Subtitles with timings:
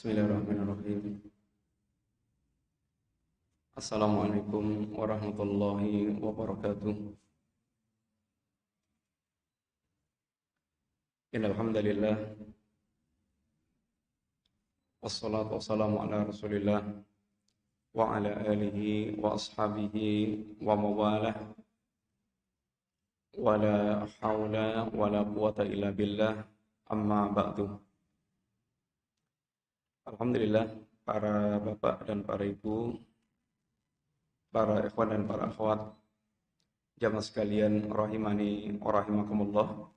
[0.00, 1.20] Bismillahirrahmanirrahim.
[3.76, 6.96] Assalamualaikum warahmatullahi wabarakatuh.
[11.36, 12.16] Innalhamdulillah
[15.04, 16.80] Wassalatu wassalamu ala rasulillah
[17.92, 21.36] Wa ala alihi wa ashabihi wa mawalah
[23.36, 26.40] Wa la hawla wa la quwata illa billah
[26.88, 27.89] Amma ba'du
[30.08, 30.66] Alhamdulillah
[31.04, 32.96] para bapak dan para ibu
[34.50, 36.00] Para ikhwan dan para akhwat
[37.00, 39.88] Jamaah sekalian rahimani wa rahimakumullah.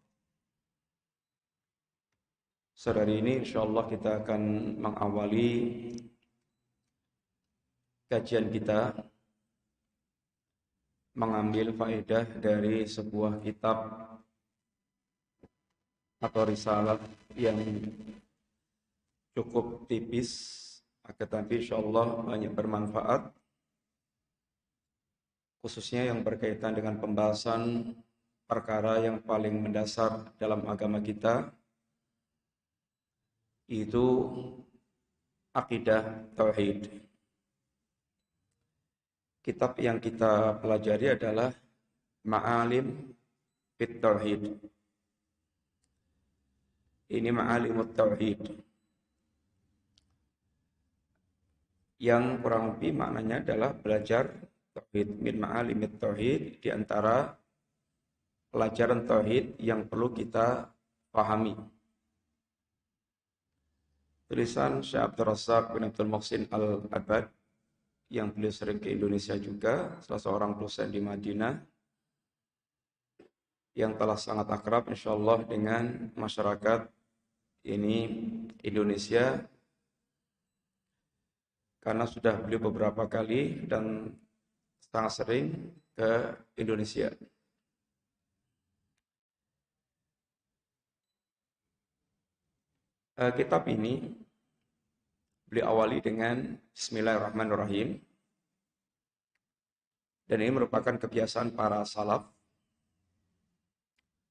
[2.72, 4.42] Sore ini insya Allah kita akan
[4.80, 5.52] mengawali
[8.08, 8.96] kajian kita
[11.20, 13.84] mengambil faedah dari sebuah kitab
[16.24, 17.04] atau risalah
[17.36, 17.60] yang
[19.34, 20.62] cukup tipis
[21.04, 23.34] tetapi insya Allah banyak bermanfaat
[25.60, 27.94] khususnya yang berkaitan dengan pembahasan
[28.48, 31.52] perkara yang paling mendasar dalam agama kita
[33.72, 34.06] itu
[35.56, 36.04] akidah
[36.36, 36.90] tauhid.
[39.44, 41.52] Kitab yang kita pelajari adalah
[42.24, 43.12] Ma'alim
[43.76, 44.56] Fit Tauhid.
[47.12, 48.40] Ini Ma'alim Tauhid.
[52.04, 54.28] Yang kurang lebih maknanya adalah belajar
[54.76, 55.08] tauhid.
[55.24, 56.60] Min Ma'alim Tauhid.
[56.60, 57.32] Di antara
[58.52, 60.68] pelajaran tauhid yang perlu kita
[61.16, 61.56] pahami.
[64.28, 67.32] Tulisan Syekh Abdul Razak bin Abdul Muhsin Al-Abad
[68.12, 71.54] yang beliau sering ke Indonesia juga, salah seorang dosen di Madinah
[73.74, 76.86] yang telah sangat akrab insya Allah dengan masyarakat
[77.66, 78.06] ini
[78.62, 79.42] Indonesia
[81.84, 84.08] karena sudah beliau beberapa kali dan
[84.88, 85.46] sangat sering
[85.92, 87.12] ke Indonesia.
[93.20, 94.16] Uh, kitab ini
[95.52, 98.00] beliau awali dengan Bismillahirrahmanirrahim.
[100.24, 102.24] Dan ini merupakan kebiasaan para salaf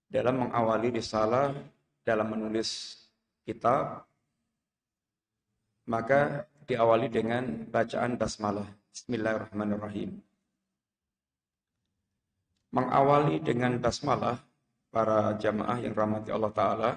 [0.09, 1.53] dalam mengawali risalah
[2.01, 2.97] dalam menulis
[3.45, 4.09] kitab
[5.87, 10.21] maka diawali dengan bacaan basmalah Bismillahirrahmanirrahim.
[12.77, 14.37] Mengawali dengan basmalah
[14.93, 16.91] para jamaah yang rahmati Allah taala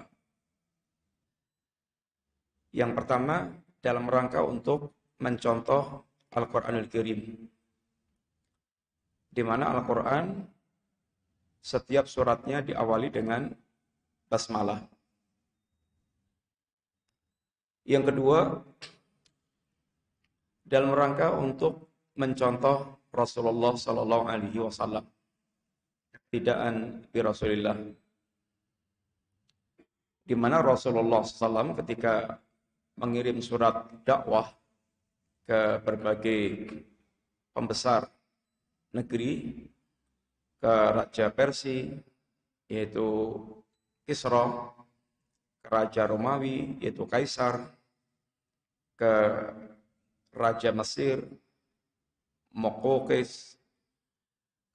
[2.75, 3.47] yang pertama
[3.79, 4.91] dalam rangka untuk
[5.23, 6.03] mencontoh
[6.35, 7.47] Al-Quranul Karim.
[9.31, 10.43] Di mana Al-Quran
[11.63, 13.47] setiap suratnya diawali dengan
[14.27, 14.83] basmalah.
[17.87, 18.39] Yang kedua,
[20.65, 25.05] dalam rangka untuk mencontoh Rasulullah Sallallahu Alaihi Wasallam,
[26.33, 27.77] tidaan bi Rasulillah,
[30.25, 32.33] di mana Rasulullah SAW ketika
[32.97, 34.49] mengirim surat dakwah
[35.45, 36.43] ke berbagai
[37.53, 38.09] pembesar
[38.97, 39.53] negeri
[40.57, 41.93] ke Raja Persia
[42.65, 43.37] yaitu
[44.01, 44.73] Kisra,
[45.61, 47.69] ke Raja Romawi yaitu Kaisar,
[48.97, 49.13] ke
[50.35, 51.23] Raja Mesir,
[52.51, 53.55] Mokokes,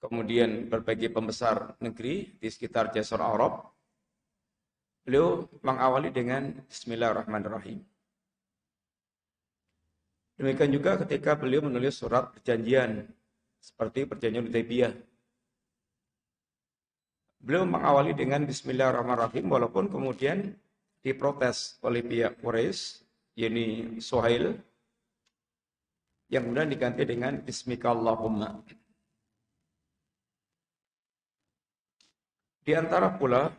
[0.01, 3.69] kemudian berbagai pembesar negeri di sekitar Jazir Arab.
[5.05, 7.81] Beliau mengawali dengan Bismillahirrahmanirrahim.
[10.41, 13.05] Demikian juga ketika beliau menulis surat perjanjian
[13.61, 14.93] seperti perjanjian Hudaybiyah.
[17.41, 20.53] Beliau mengawali dengan Bismillahirrahmanirrahim walaupun kemudian
[21.01, 23.05] diprotes oleh pihak Quraisy,
[23.37, 24.57] yakni Suhail,
[26.31, 28.63] yang kemudian diganti dengan Bismikallahumma.
[32.63, 33.51] Di antara pula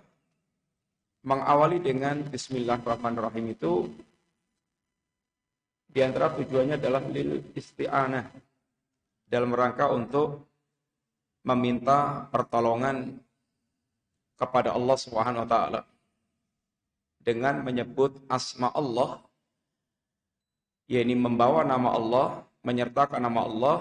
[1.22, 3.92] mengawali dengan Bismillahirrahmanirrahim itu
[5.92, 8.32] di antara tujuannya adalah lil isti'anah
[9.28, 10.48] dalam rangka untuk
[11.44, 13.20] meminta pertolongan
[14.40, 15.80] kepada Allah Subhanahu wa taala
[17.20, 19.20] dengan menyebut asma Allah
[20.92, 22.26] yakni membawa nama Allah,
[22.62, 23.76] menyertakan nama Allah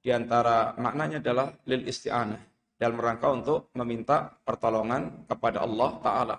[0.00, 2.40] di antara maknanya adalah lil isti'anah
[2.80, 6.36] dalam rangka untuk meminta pertolongan kepada Allah taala.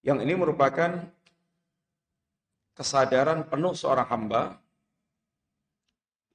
[0.00, 0.90] Yang ini merupakan
[2.72, 4.56] kesadaran penuh seorang hamba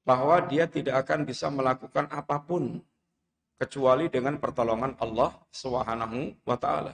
[0.06, 2.78] bahwa dia tidak akan bisa melakukan apa pun
[3.58, 6.94] kecuali dengan pertolongan Allah Subhanahu wa taala.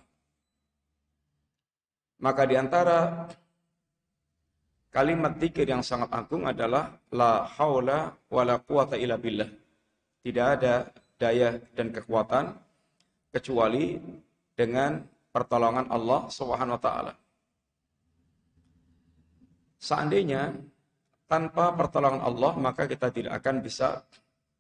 [2.24, 3.28] Maka di antara
[4.92, 9.48] kalimat zikir yang sangat agung adalah la haula wala quwata illa billah.
[10.22, 10.86] Tidak ada
[11.18, 12.54] daya dan kekuatan
[13.32, 13.98] kecuali
[14.54, 15.02] dengan
[15.32, 17.14] pertolongan Allah Subhanahu wa taala.
[19.82, 20.54] Seandainya
[21.26, 24.04] tanpa pertolongan Allah maka kita tidak akan bisa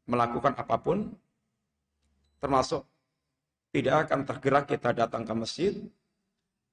[0.07, 1.13] melakukan apa pun
[2.41, 2.81] termasuk
[3.71, 5.73] tidak akan tergerak kita datang ke masjid,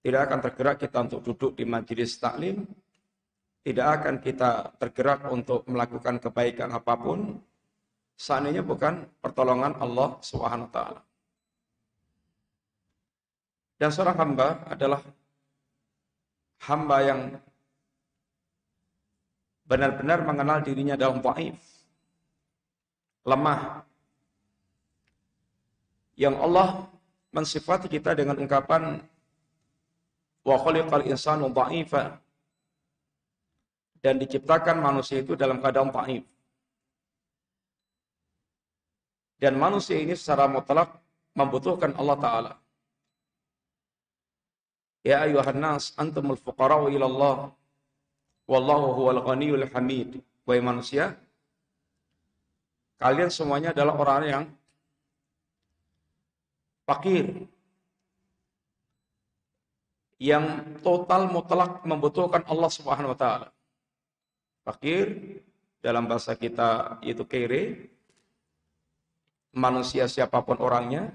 [0.03, 2.67] tidak akan tergerak kita untuk duduk di majelis taklim,
[3.63, 7.37] tidak akan kita tergerak untuk melakukan kebaikan apa pun,
[8.19, 10.19] seandainya bukan pertolongan Allah
[10.71, 11.03] taala.
[13.79, 15.01] Dan seorang hamba adalah
[16.67, 17.21] hamba yang
[19.69, 21.55] benar-benar mengenal dirinya dalam dhaif,
[23.23, 23.87] lemah.
[26.19, 26.69] Yang Allah
[27.31, 28.99] mensifati kita dengan ungkapan
[30.43, 32.19] wa khaliqal insanu dha'ifa
[34.03, 36.25] dan diciptakan manusia itu dalam keadaan ta'if.
[39.39, 40.99] Dan manusia ini secara mutlak
[41.35, 42.53] membutuhkan Allah Ta'ala.
[45.07, 47.55] Ya ayuhan nas, antumul fuqara'u ilallah.
[48.51, 50.19] Wallahu huwal ghaniyul hamid.
[50.43, 51.15] Wahai manusia,
[52.99, 54.45] kalian semuanya adalah orang yang
[56.89, 57.47] fakir.
[60.19, 63.49] Yang total mutlak membutuhkan Allah Subhanahu wa taala
[64.69, 65.41] fakir,
[65.81, 67.89] dalam bahasa kita itu kere,
[69.57, 71.09] manusia siapa pun orangnya,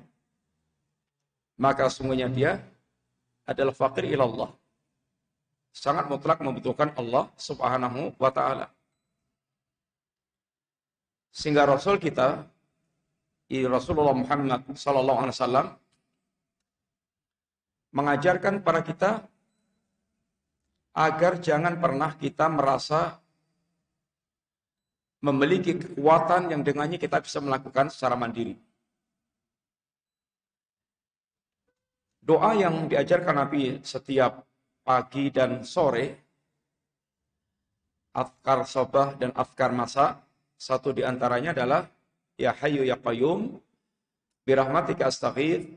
[1.62, 2.58] maka sungguhnya dia
[3.46, 4.50] adalah fakir ilallah.
[5.70, 8.74] Sangat mutlak membutuhkan Allah subhanahu wa ta'ala.
[11.34, 12.46] Sehingga Rasul kita,
[13.50, 15.68] Rasulullah Muhammad sallallahu alaihi wasallam
[17.94, 19.30] mengajarkan para kita
[20.94, 23.23] agar jangan pernah kita merasa
[25.24, 28.60] memiliki kekuatan yang dengannya kita bisa melakukan secara mandiri.
[32.20, 34.44] Doa yang diajarkan Nabi setiap
[34.84, 36.20] pagi dan sore,
[38.12, 40.20] afkar sobah dan afkar masa,
[40.60, 41.88] satu di antaranya adalah
[42.36, 43.60] Ya Hayyu Ya Qayyum,
[44.44, 45.68] birahmatika astaghith,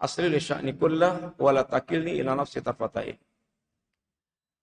[0.00, 2.60] asli li sya'ni kullah, wala takilni ila nafsi.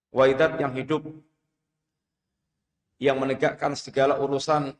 [0.08, 1.04] Waidat yang hidup
[2.98, 4.74] yang menegakkan segala urusan.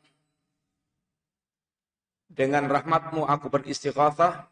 [2.29, 4.47] Dengan rahmatmu aku beristighatsah.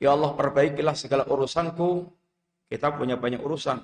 [0.00, 2.10] Ya Allah perbaikilah segala urusanku.
[2.66, 3.78] Kita punya banyak urusan.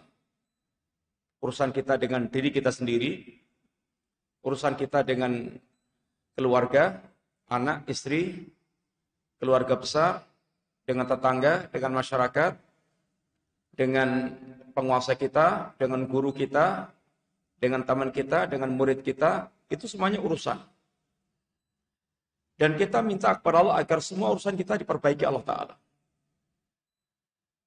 [1.42, 3.38] Urusan kita dengan diri kita sendiri.
[4.42, 5.46] Urusan kita dengan
[6.34, 6.98] keluarga,
[7.46, 8.50] anak, istri,
[9.38, 10.26] keluarga besar,
[10.82, 12.52] dengan tetangga, dengan masyarakat,
[13.74, 14.34] dengan
[14.74, 16.90] penguasa kita, dengan guru kita,
[17.62, 20.58] dengan teman kita, dengan murid kita, itu semuanya urusan.
[22.58, 25.74] Dan kita minta kepada Allah agar semua urusan kita diperbaiki Allah Ta'ala.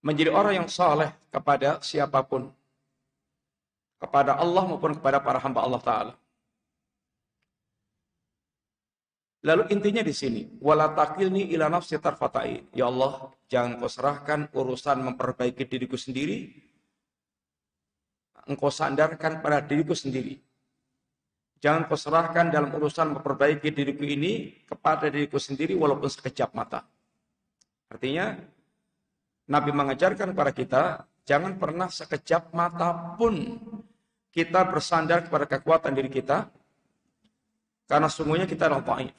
[0.03, 2.51] Menjadi orang yang saleh kepada siapa pun.
[3.95, 6.13] Kepada Allah maupun kepada para hamba Allah Ta'ala.
[9.48, 12.75] Lalu intinya di sini, wala takilni ila nafsi tarfatai.
[12.75, 16.64] Ya Allah, jangan kau serahkan urusan memperbaiki diriku sendiri
[18.45, 20.37] engkau sandarkan pada diriku sendiri.
[21.63, 26.85] Jangan kau serahkan dalam urusan memperbaiki diriku ini kepada diriku sendiri walaupun sekejap mata.
[27.89, 28.37] Artinya,
[29.49, 30.83] Nabi mengajarkan kepada kita,
[31.25, 33.57] jangan pernah sekejap mata pun
[34.29, 36.49] kita bersandar kepada kekuatan diri kita,
[37.89, 39.15] karena sungguhnya kita adalah ta'if.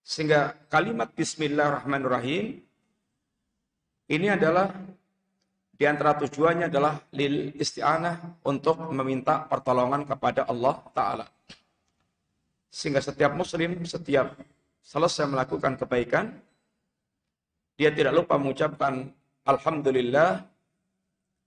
[0.00, 2.62] Sehingga kalimat Bismillahirrahmanirrahim
[4.10, 4.74] ini adalah
[5.80, 11.24] di antara tujuannya adalah lil isti'anah untuk meminta pertolongan kepada Allah Ta'ala.
[12.68, 14.36] Sehingga setiap muslim, setiap
[14.84, 16.36] selesai melakukan kebaikan,
[17.80, 19.08] dia tidak lupa mengucapkan
[19.48, 20.44] Alhamdulillah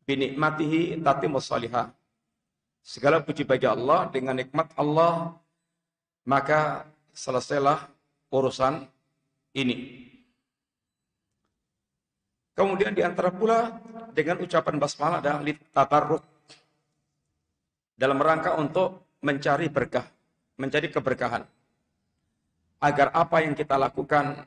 [0.10, 1.94] binikmatihi tatimus salihah.
[2.82, 5.30] Segala puji bagi Allah, dengan nikmat Allah,
[6.26, 7.86] maka selesailah
[8.34, 8.82] urusan
[9.54, 10.10] ini.
[12.54, 13.82] Kemudian di antara pula
[14.14, 15.42] dengan ucapan basmalah adalah
[15.74, 16.24] tabarruk
[17.98, 20.06] dalam rangka untuk mencari berkah,
[20.62, 21.42] mencari keberkahan.
[22.84, 24.38] Agar apa yang kita lakukan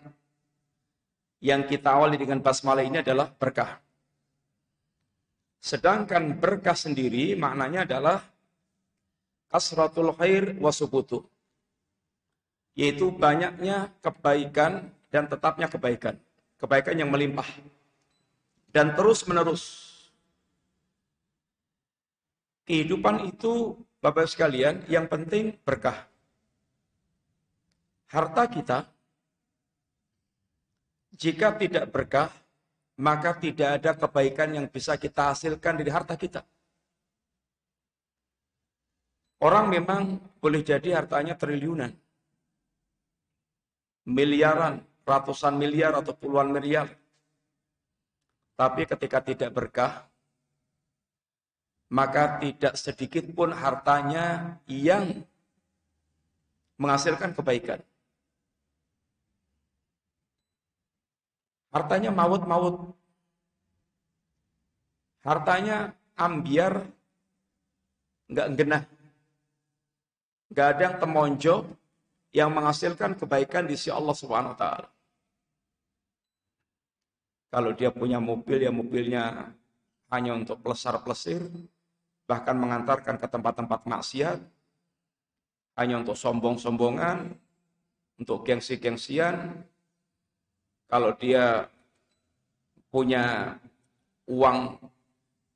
[1.43, 3.83] yang kita awali dengan basmalah ini adalah berkah.
[5.59, 8.23] Sedangkan berkah sendiri maknanya adalah
[9.51, 11.27] kasratul khair wasubutu.
[12.77, 16.15] Yaitu banyaknya kebaikan dan tetapnya kebaikan.
[16.61, 17.49] Kebaikan yang melimpah
[18.77, 19.65] dan terus menerus.
[22.69, 26.05] kehidupan itu Bapak sekalian yang penting berkah.
[28.13, 28.85] Harta kita
[31.17, 32.29] jika tidak berkah
[33.01, 36.45] maka tidak ada kebaikan yang bisa kita hasilkan dari harta kita.
[39.41, 41.93] Orang memang boleh jadi hartanya triliunan.
[44.07, 47.06] Miliaran, ratusan miliar atau puluhan miliar.
[48.57, 50.09] Tapi ketika tidak berkah,
[51.93, 55.23] maka tidak sedikit pun hartanya yang
[56.81, 57.85] menghasilkan kebaikan.
[61.69, 62.97] Hartanya maut-maut.
[65.21, 66.81] Hartanya ambiar,
[68.33, 68.83] nggak genah.
[70.49, 71.55] Nggak ada yang temonjo
[72.33, 74.89] yang menghasilkan kebaikan di sisi Allah Subhanahu wa taala.
[77.57, 79.49] Kalau dia punya mobil, ya mobilnya
[80.13, 81.41] hanya untuk pelesar-pelesir,
[82.29, 84.45] bahkan mengantarkan ke tempat-tempat maksiat,
[85.81, 87.33] hanya untuk sombong-sombongan,
[88.21, 89.65] untuk gengsi-gengsian,
[90.85, 91.65] kalau dia
[92.93, 93.57] punya
[94.29, 94.77] uang,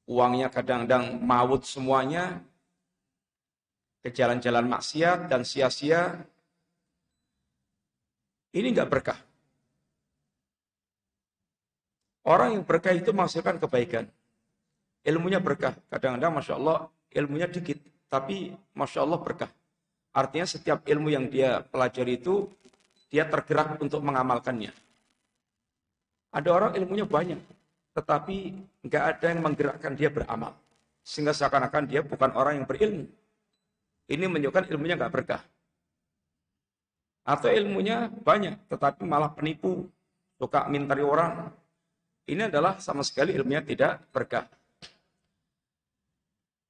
[0.09, 2.41] uangnya kadang-kadang maut semuanya,
[4.01, 6.17] ke jalan-jalan maksiat dan sia-sia,
[8.57, 9.30] ini nggak berkah.
[12.31, 14.07] Orang yang berkah itu menghasilkan kebaikan.
[15.03, 15.75] Ilmunya berkah.
[15.91, 17.83] Kadang-kadang Masya Allah ilmunya dikit.
[18.07, 19.51] Tapi Masya Allah berkah.
[20.15, 22.47] Artinya setiap ilmu yang dia pelajari itu,
[23.11, 24.71] dia tergerak untuk mengamalkannya.
[26.31, 27.43] Ada orang ilmunya banyak,
[27.99, 28.55] tetapi
[28.87, 30.55] nggak ada yang menggerakkan dia beramal.
[31.03, 33.11] Sehingga seakan-akan dia bukan orang yang berilmu.
[34.07, 35.43] Ini menunjukkan ilmunya nggak berkah.
[37.27, 39.91] Atau ilmunya banyak, tetapi malah penipu,
[40.39, 41.51] suka mintari orang.
[42.29, 44.47] Ini adalah sama sekali ilmunya tidak berkah.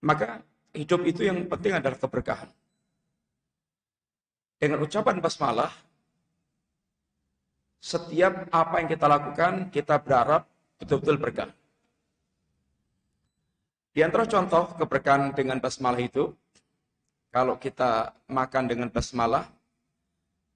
[0.00, 0.40] Maka
[0.72, 2.48] hidup itu yang penting adalah keberkahan.
[4.60, 5.72] Dengan ucapan basmalah,
[7.80, 10.44] setiap apa yang kita lakukan, kita berharap
[10.76, 11.50] betul-betul berkah.
[13.90, 16.30] Di antara contoh keberkahan dengan basmalah itu,
[17.32, 19.48] kalau kita makan dengan basmalah,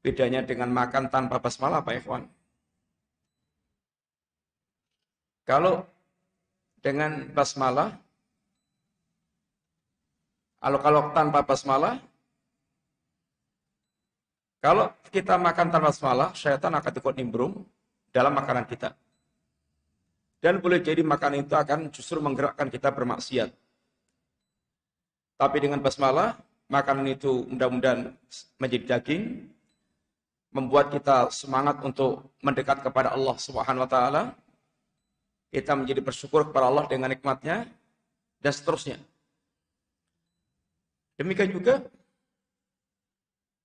[0.04, 2.02] bedanya dengan makan tanpa basmalah apa ya?
[5.44, 5.84] Kalau
[6.80, 7.92] dengan basmalah,
[10.60, 12.00] kalau kalau tanpa basmalah,
[14.64, 17.52] kalau kita makan tanpa basmalah, syaitan akan ikut nimbrung
[18.08, 18.96] dalam makanan kita.
[20.40, 23.52] Dan boleh jadi makanan itu akan justru menggerakkan kita bermaksiat.
[25.40, 28.12] Tapi dengan basmalah, makanan itu mudah-mudahan
[28.56, 29.52] menjadi daging,
[30.54, 34.22] membuat kita semangat untuk mendekat kepada Allah Subhanahu wa taala.
[35.54, 37.70] Kita menjadi bersyukur kepada Allah dengan nikmatnya
[38.42, 38.98] dan seterusnya.
[41.14, 41.78] Demikian juga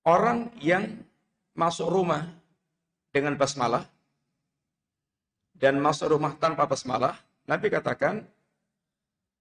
[0.00, 0.96] Orang yang
[1.52, 2.24] masuk rumah
[3.12, 3.84] dengan basmalah
[5.52, 8.24] dan masuk rumah tanpa basmalah, Nabi katakan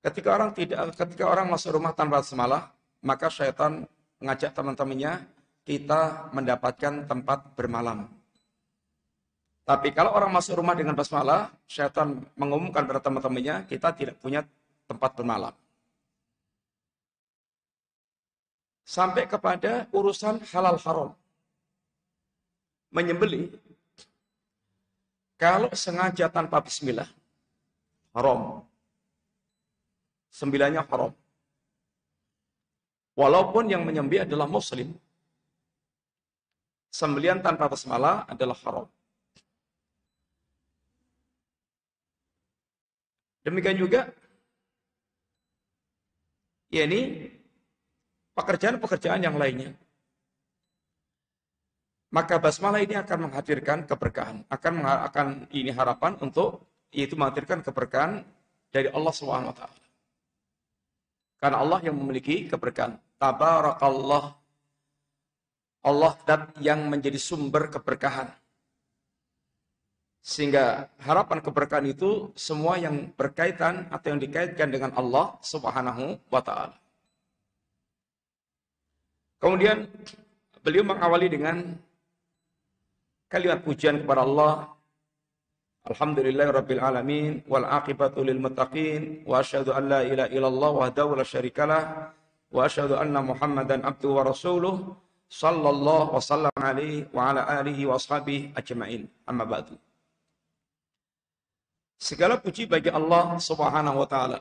[0.04, 3.88] ketika orang tidak ketika orang masuk rumah tanpa basmalah, maka syaitan
[4.20, 5.24] mengajak teman-temannya
[5.64, 8.19] kita mendapatkan tempat bermalam.
[9.70, 14.42] Tapi kalau orang masuk rumah dengan basmalah, syaitan mengumumkan kepada teman-temannya kita tidak punya
[14.90, 15.54] tempat bermalam.
[18.90, 21.10] sampai kepada urusan halal haram.
[22.90, 23.54] Menyembeli
[25.38, 27.06] kalau sengaja tanpa bismillah
[28.18, 28.66] haram.
[30.34, 31.14] Sembilannya haram.
[33.14, 34.90] Walaupun yang menyembelih adalah muslim,
[36.90, 38.88] sembelian tanpa basmalah adalah haram.
[43.50, 44.06] Demikian juga,
[46.70, 47.34] ya ini
[48.38, 49.74] pekerjaan-pekerjaan yang lainnya.
[52.14, 54.74] Maka basmalah ini akan menghadirkan keberkahan, akan
[55.10, 56.62] akan ini harapan untuk
[56.94, 58.22] yaitu menghadirkan keberkahan
[58.70, 59.62] dari Allah SWT.
[61.42, 63.02] Karena Allah yang memiliki keberkahan.
[63.18, 64.38] Tabarakallah.
[65.80, 68.30] Allah dat yang menjadi sumber keberkahan.
[70.20, 76.76] Sehingga harapan keberkahan itu semua yang berkaitan atau yang dikaitkan dengan Allah Subhanahu wa taala.
[79.40, 79.88] Kemudian
[80.60, 81.64] beliau mengawali dengan
[83.32, 84.76] kalimat pujian kepada Allah.
[85.88, 92.12] Alhamdulillahirabbil alamin wal aqibatu lil muttaqin wa asyhadu an la ilaha illallah wahdahu la syarikalah
[92.52, 94.76] wa asyhadu anna Muhammadan abduhu wa rasuluh
[95.32, 99.08] sallallahu wa sallam alaihi wa ala alihi wa ashabihi ajma'in.
[99.24, 99.80] Amma ba'du.
[102.00, 104.40] Segala puji bagi Allah Subhanahu wa taala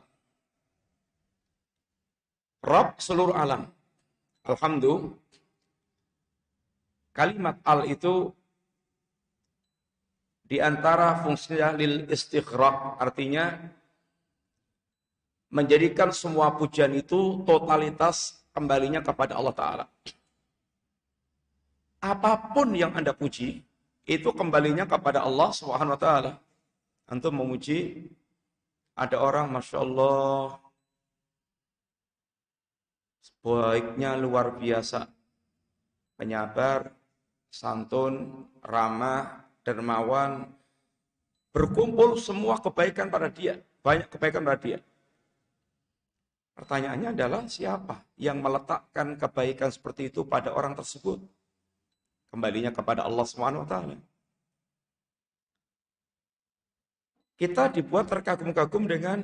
[2.62, 3.70] Rob seluruh alam.
[4.42, 5.14] Alhamdulillah.
[7.14, 8.30] Kalimat al itu
[10.48, 13.58] di antara fungsinya lil istighraq artinya
[15.50, 19.84] menjadikan semua pujian itu totalitas kembalinya kepada Allah Ta'ala.
[21.98, 23.64] Apa pun yang Anda puji,
[24.06, 26.32] itu kembalinya kepada Allah Subhanahu wa taala.
[27.08, 28.04] Antum memuji
[28.92, 30.60] ada orang Masya Allah
[33.24, 35.08] sebaiknya luar biasa.
[36.20, 36.92] Penyabar,
[37.48, 40.52] santun, ramah, dermawan,
[41.54, 43.56] berkumpul semua kebaikan pada dia.
[43.80, 44.78] Banyak kebaikan pada dia.
[46.58, 51.22] Pertanyaannya adalah siapa yang meletakkan kebaikan seperti itu pada orang tersebut?
[52.34, 53.24] Kembalinya kepada Allah
[53.64, 53.96] taala.
[57.38, 59.22] Kita dibuat terkagum-kagum dengan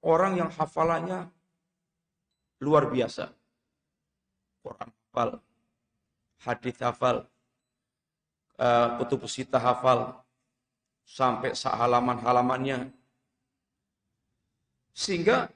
[0.00, 1.28] orang yang hafalannya
[2.64, 3.28] luar biasa.
[4.64, 5.30] Quran hafal,
[6.40, 7.16] hadis hafal,
[8.56, 10.16] uh, kutub sita hafal,
[11.04, 12.88] sampai halaman-halamannya.
[14.96, 15.48] Sehingga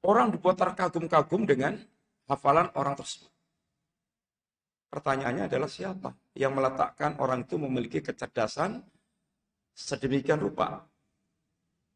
[0.00, 1.76] Orang dibuat terkagum-kagum dengan
[2.24, 3.28] hafalan orang tersebut.
[4.88, 8.80] Pertanyaannya adalah siapa yang meletakkan orang itu memiliki kecerdasan
[9.74, 10.84] sedemikian rupa?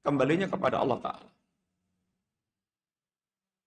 [0.04, 1.30] Kembalinya kepada Allah Ta'ala.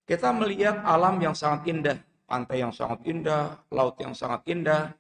[0.08, 1.98] Kita melihat alam yang sangat indah,
[2.30, 4.94] pantai yang sangat indah, laut yang sangat indah.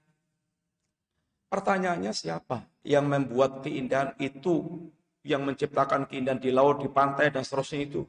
[1.47, 4.83] Pertanyaannya siapa yang membuat keindahan itu,
[5.23, 8.03] yang menciptakan keindahan di laut, di pantai, dan seterusnya itu?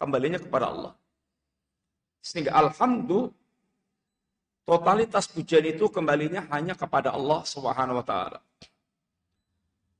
[0.00, 0.92] kembalinya kepada Allah.
[2.24, 3.36] Sehingga alhamdulillah
[4.64, 8.40] totalitas pujian itu kembalinya hanya kepada Allah Subhanahu wa taala.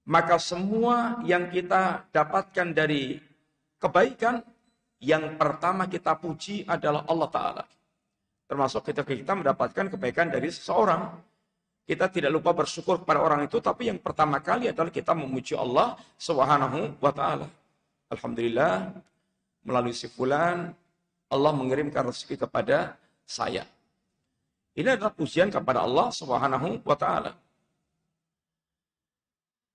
[0.09, 3.21] Maka semua yang kita dapatkan dari
[3.77, 4.41] kebaikan
[5.01, 7.65] yang pertama kita puji adalah Allah taala.
[8.45, 11.15] Termasuk ketika kita mendapatkan kebaikan dari seseorang,
[11.89, 15.97] kita tidak lupa bersyukur kepada orang itu, tapi yang pertama kali adalah kita memuji Allah
[16.21, 17.49] Subhanahu wa taala.
[18.11, 18.91] Alhamdulillah,
[19.65, 20.75] melalui si fulan,
[21.31, 23.63] Allah mengirimkan rezeki kepada saya.
[24.75, 27.35] Ini adalah pujian kepada Allah Subhanahu wa taala.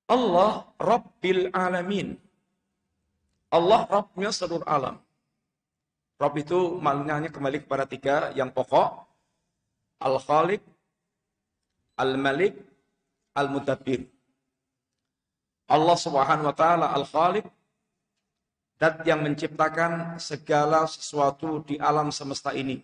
[0.06, 2.18] Allah Rabbil Alamin.
[3.50, 5.02] Allah Rabbnya seluruh alam.
[6.16, 9.04] Rabb itu maknanya kembali kepada tiga yang pokok.
[10.00, 10.62] Al-Khaliq,
[11.98, 12.56] Al-Malik,
[13.36, 14.06] Al-Mudabbir.
[15.66, 17.48] Allah Subhanahu wa taala Al-Khaliq
[18.76, 22.84] Dat yang menciptakan segala sesuatu di alam semesta ini.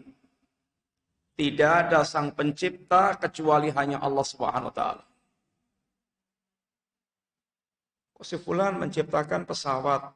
[1.36, 5.04] Tidak ada sang pencipta kecuali hanya Allah Subhanahu wa taala.
[8.22, 10.14] Si fulan menciptakan pesawat.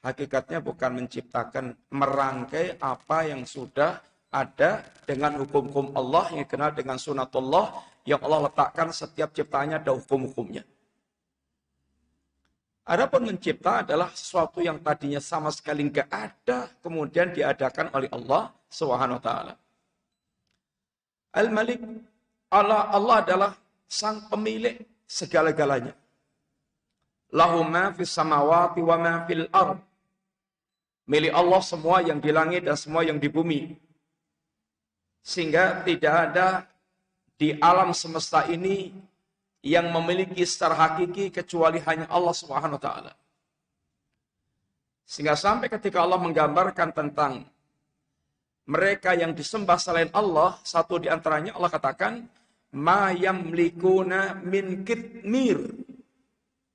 [0.00, 4.00] Hakikatnya bukan menciptakan merangkai apa yang sudah
[4.32, 10.64] ada dengan hukum-hukum Allah yang dikenal dengan sunatullah yang Allah letakkan setiap ciptanya ada hukum-hukumnya.
[12.88, 19.20] Adapun mencipta adalah sesuatu yang tadinya sama sekali nggak ada, kemudian diadakan oleh Allah Subhanahu
[19.20, 19.54] wa taala.
[21.36, 21.78] Al-Malik
[22.50, 23.50] Allah Allah adalah
[23.86, 25.94] sang pemilik segala-galanya.
[27.30, 29.78] Lahu ma fis samawati wa ma fil ard.
[31.10, 33.74] Milik Allah semua yang di langit dan semua yang di bumi.
[35.22, 36.66] Sehingga tidak ada
[37.34, 38.94] di alam semesta ini
[39.60, 43.12] yang memiliki secara hakiki kecuali hanya Allah Subhanahu wa taala.
[45.04, 47.42] Sehingga sampai ketika Allah menggambarkan tentang
[48.70, 52.12] mereka yang disembah selain Allah, satu di antaranya Allah katakan,
[52.78, 55.89] "Ma yamlikuna min kitmir."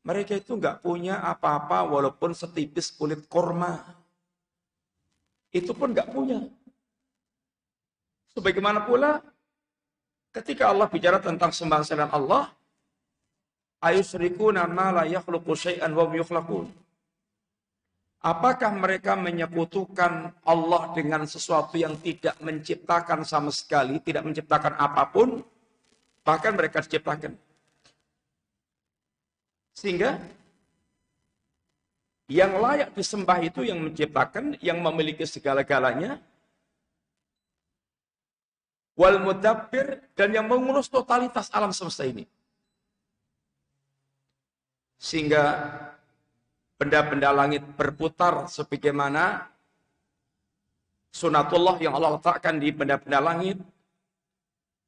[0.06, 3.82] Mereka itu nggak punya apa-apa walaupun setipis kulit korma.
[5.50, 6.46] Itu pun nggak punya.
[8.38, 9.18] Sebagaimana pula
[10.30, 12.54] ketika Allah bicara tentang sembah selain Allah,
[13.82, 16.70] ayusrikuna ma la yakhluqu syai'an wa yukhlaqun.
[18.26, 25.46] Apakah mereka menyekutukan Allah dengan sesuatu yang tidak menciptakan sama sekali, tidak menciptakan apa pun,
[26.26, 27.38] bahkan mereka diciptakan.
[29.76, 30.18] Sehingga
[32.32, 36.18] yang layak disembah itu yang menciptakan, yang memiliki segala-galanya,
[38.96, 42.24] wal mudabbir dan yang mengurus totalitas alam semesta ini.
[44.96, 45.44] Sehingga
[46.80, 49.52] benda-benda langit berputar sebagaimana
[51.12, 53.60] sunatullah yang Allah letakkan di benda-benda langit.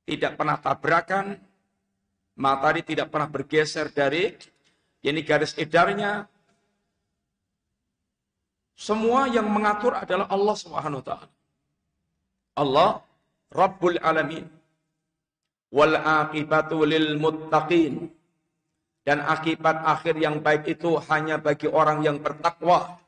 [0.07, 1.35] Tidak pernah tabrakan,
[2.39, 4.31] matahari tidak pernah bergeser dari
[5.07, 6.27] ini garis edarnya
[8.77, 11.27] Semua yang mengatur adalah Allah Subhanahu wa taala.
[12.61, 12.91] Allah
[13.49, 14.45] Rabbul Alamin.
[15.73, 18.05] Wal aqibatu lil muttaqin.
[19.01, 23.01] Dan akibat akhir yang baik itu hanya bagi orang yang bertakwa.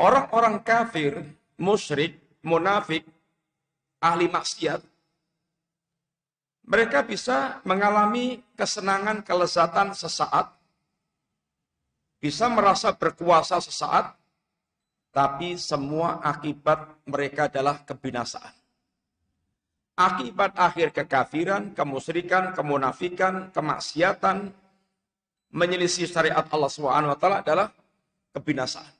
[0.00, 1.20] Orang-orang kafir,
[1.60, 3.04] musyrik, munafik,
[4.00, 4.80] ahli maksiat,
[6.66, 10.50] mereka bisa mengalami kesenangan, kelezatan sesaat,
[12.18, 14.18] bisa merasa berkuasa sesaat,
[15.14, 18.52] tapi semua akibat mereka adalah kebinasaan.
[19.96, 24.52] Akibat akhir kekafiran, kemusyrikan, kemunafikan, kemaksiatan,
[25.54, 27.72] menyelisih syariat Allah SWT adalah
[28.36, 28.92] kebinasaan.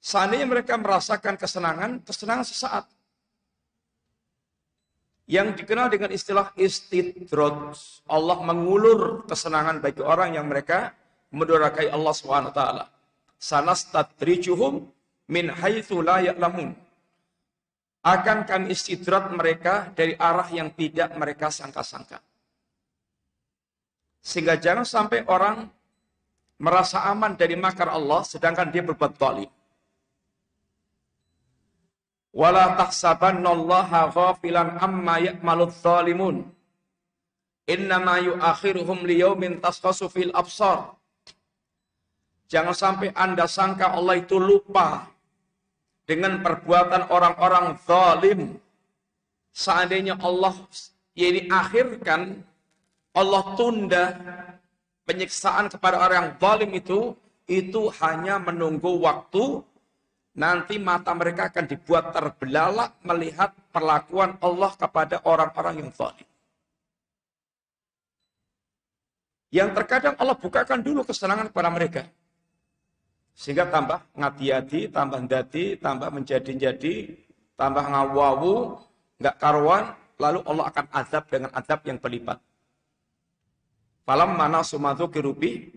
[0.00, 2.84] Seandainya mereka merasakan kesenangan, kesenangan sesaat.
[5.30, 7.70] Yang dikenal dengan istilah istidrod.
[8.10, 10.90] Allah mengulur kesenangan bagi orang yang mereka
[11.30, 12.62] mendurakai Allah SWT.
[13.38, 14.90] Sanastadrijuhum
[15.30, 16.74] min haitsu la ya'lamun
[18.00, 22.18] akan kami istidrat mereka dari arah yang tidak mereka sangka-sangka.
[24.20, 25.68] Sehingga jangan sampai orang
[26.60, 29.48] merasa aman dari makar Allah sedangkan dia berbuat zalim.
[32.30, 36.46] Wala tahsabannallaha ghafilan amma ya'maludz zalimun.
[37.66, 40.94] Innama yu'akhiruhum liyaumin tasqasu fil absar.
[42.50, 45.06] Jangan sampai Anda sangka Allah itu lupa
[46.06, 48.58] dengan perbuatan orang-orang zalim.
[49.54, 50.54] Seandainya Allah
[51.14, 52.42] ini akhirkan,
[53.14, 54.18] Allah tunda
[55.06, 57.14] penyiksaan kepada orang yang zalim itu,
[57.50, 59.62] itu hanya menunggu waktu,
[60.34, 66.28] nanti mata mereka akan dibuat terbelalak melihat perlakuan Allah kepada orang-orang yang zalim.
[69.50, 72.02] Yang terkadang Allah bukakan dulu kesenangan kepada mereka.
[73.34, 76.94] Sehingga tambah ngati-hati, tambah dati, tambah menjadi-jadi,
[77.58, 78.78] tambah ngawawu,
[79.18, 79.90] nggak karuan,
[80.22, 82.38] lalu Allah akan azab dengan azab yang berlipat.
[84.06, 85.74] Falam mana sumatu kirubi,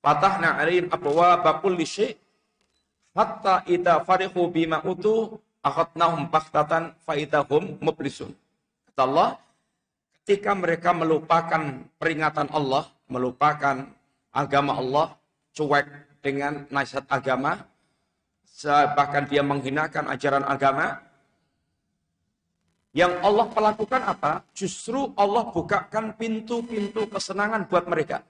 [0.00, 2.16] patahna alim abwa bakul lisy
[3.18, 8.30] hatta ita farihu bima utu akhadnahum baktatan faidahum mublisun.
[8.86, 9.28] Kata Allah,
[10.22, 13.90] ketika mereka melupakan peringatan Allah, melupakan
[14.30, 15.18] agama Allah,
[15.50, 15.90] cuek
[16.22, 17.66] dengan nasihat agama,
[18.94, 21.02] bahkan dia menghinakan ajaran agama.
[22.94, 24.32] Yang Allah melakukan apa?
[24.54, 28.22] Justru Allah bukakan pintu-pintu kesenangan buat mereka.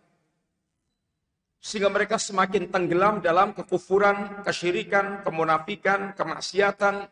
[1.59, 7.11] Sehingga mereka semakin tenggelam dalam kekufuran, kesyirikan, kemunafikan, kemaksiatan,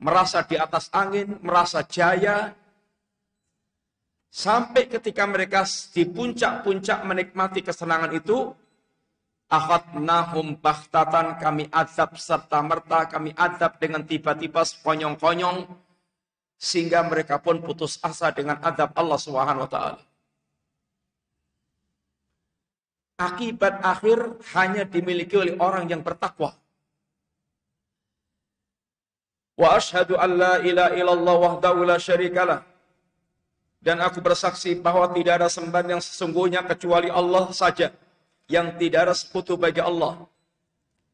[0.00, 2.56] merasa di atas angin, merasa jaya,
[4.32, 8.56] sampai ketika mereka di puncak-puncak menikmati kesenangan itu,
[9.52, 15.68] Akhadnahum bahtatan kami azab serta merta kami azab dengan tiba-tiba sekonyong-konyong
[16.56, 20.00] sehingga mereka pun putus asa dengan azab Allah Subhanahu wa taala.
[23.22, 26.58] Akibat akhir hanya dimiliki oleh orang yang bertakwa.
[29.54, 32.66] Wa ashhadu an la ilaha illallah wahdahu la syarikalah.
[33.82, 37.90] Dan aku bersaksi bahwa tidak ada sembahan yang sesungguhnya kecuali Allah saja
[38.46, 40.22] yang tidak ada sekutu bagi Allah.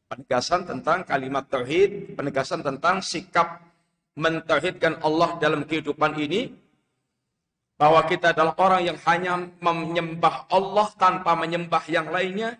[0.09, 3.61] Penegasan tentang kalimat tauhid, penegasan tentang sikap
[4.17, 6.53] mentauhidkan Allah dalam kehidupan ini
[7.79, 12.59] bahwa kita adalah orang yang hanya menyembah Allah tanpa menyembah yang lainnya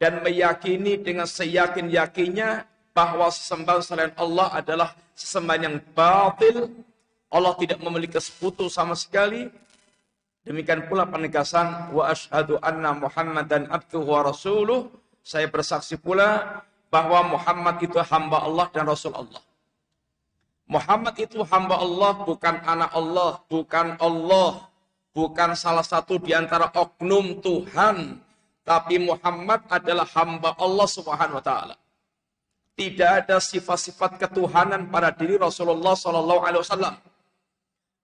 [0.00, 2.64] dan meyakini dengan seyakin-yakinnya
[2.96, 6.72] bahwa sesembahan selain Allah adalah sesembahan yang batil.
[7.28, 9.52] Allah tidak memiliki sekutu sama sekali
[10.46, 14.86] Demikian pula penegasan wa asyhadu anna Muhammadan abduhu wa rasuluh.
[15.26, 19.42] Saya bersaksi pula bahwa Muhammad itu hamba Allah dan Rasul Allah.
[20.66, 24.66] Muhammad itu hamba Allah, bukan anak Allah, bukan Allah,
[25.14, 28.18] bukan salah satu di antara oknum Tuhan,
[28.66, 31.76] tapi Muhammad adalah hamba Allah Subhanahu wa taala.
[32.74, 36.98] Tidak ada sifat-sifat ketuhanan pada diri Rasulullah sallallahu alaihi wasallam.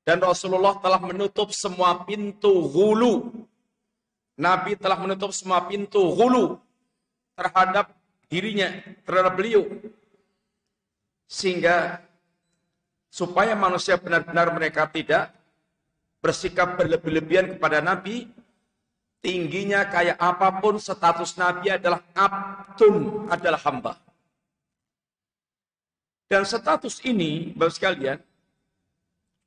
[0.07, 3.43] Dan Rasulullah telah menutup semua pintu hulu.
[4.39, 6.57] Nabi telah menutup semua pintu hulu
[7.37, 7.91] terhadap
[8.33, 8.71] dirinya,
[9.05, 9.67] terhadap beliau.
[11.29, 12.01] Sehingga
[13.13, 15.29] supaya manusia benar-benar mereka tidak
[16.25, 18.33] bersikap berlebih-lebihan kepada Nabi,
[19.21, 23.93] tingginya kayak apa pun status Nabi adalah abdun, adalah hamba.
[26.33, 28.17] Dan status ini, Bapak sekalian,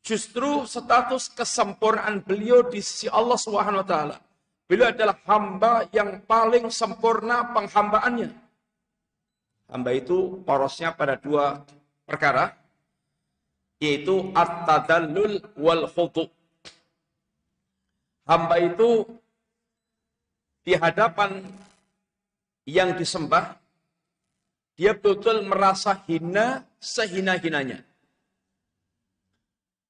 [0.06, 4.18] Justru status kesempurnaan beliau di sisi Allah Subhanahu wa taala.
[4.70, 8.30] Beliau adalah hamba yang paling sempurna penghambaannya.
[9.66, 11.66] Hamba itu porosnya pada dua
[12.06, 12.54] perkara,
[13.80, 16.32] yaitu at-tadallul wal khudu.
[18.26, 19.06] Hamba itu
[20.66, 21.46] di hadapan
[22.66, 23.54] yang disembah,
[24.74, 27.86] dia betul merasa hina sehina-hinanya.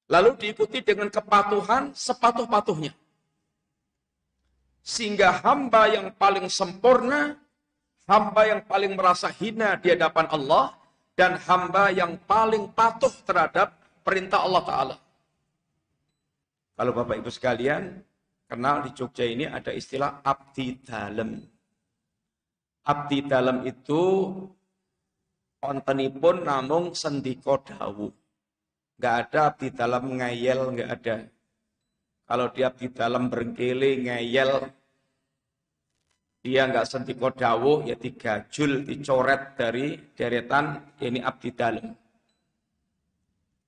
[0.06, 2.94] Lalu diikuti dengan kepatuhan sepatuh-patuhnya.
[4.86, 7.34] Sehingga hamba yang paling sempurna,
[8.06, 10.78] hamba yang paling merasa hina di hadapan Allah,
[11.16, 13.72] dan hamba yang paling patuh terhadap
[14.04, 14.96] perintah Allah Ta'ala.
[16.76, 18.04] Kalau Bapak Ibu sekalian,
[18.44, 21.40] kenal di Jogja ini ada istilah abdi dalam.
[22.84, 24.28] Abdi dalam itu
[25.56, 28.12] kontenipun namung sendiko dawu.
[29.00, 31.16] Nggak ada abdi dalam ngeyel, nggak ada.
[32.28, 34.68] Kalau dia abdi dalam berkele, ngeyel,
[36.46, 41.90] dia nggak sentiko dawuh ya tiga jul dicoret dari deretan ini abdi dalam.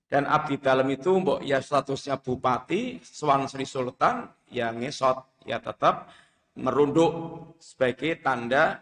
[0.07, 6.07] Dan abdi dalam itu mbok ya statusnya bupati, Swan Sri Sultan yang ngesot ya tetap
[6.55, 7.11] merunduk
[7.59, 8.79] sebagai tanda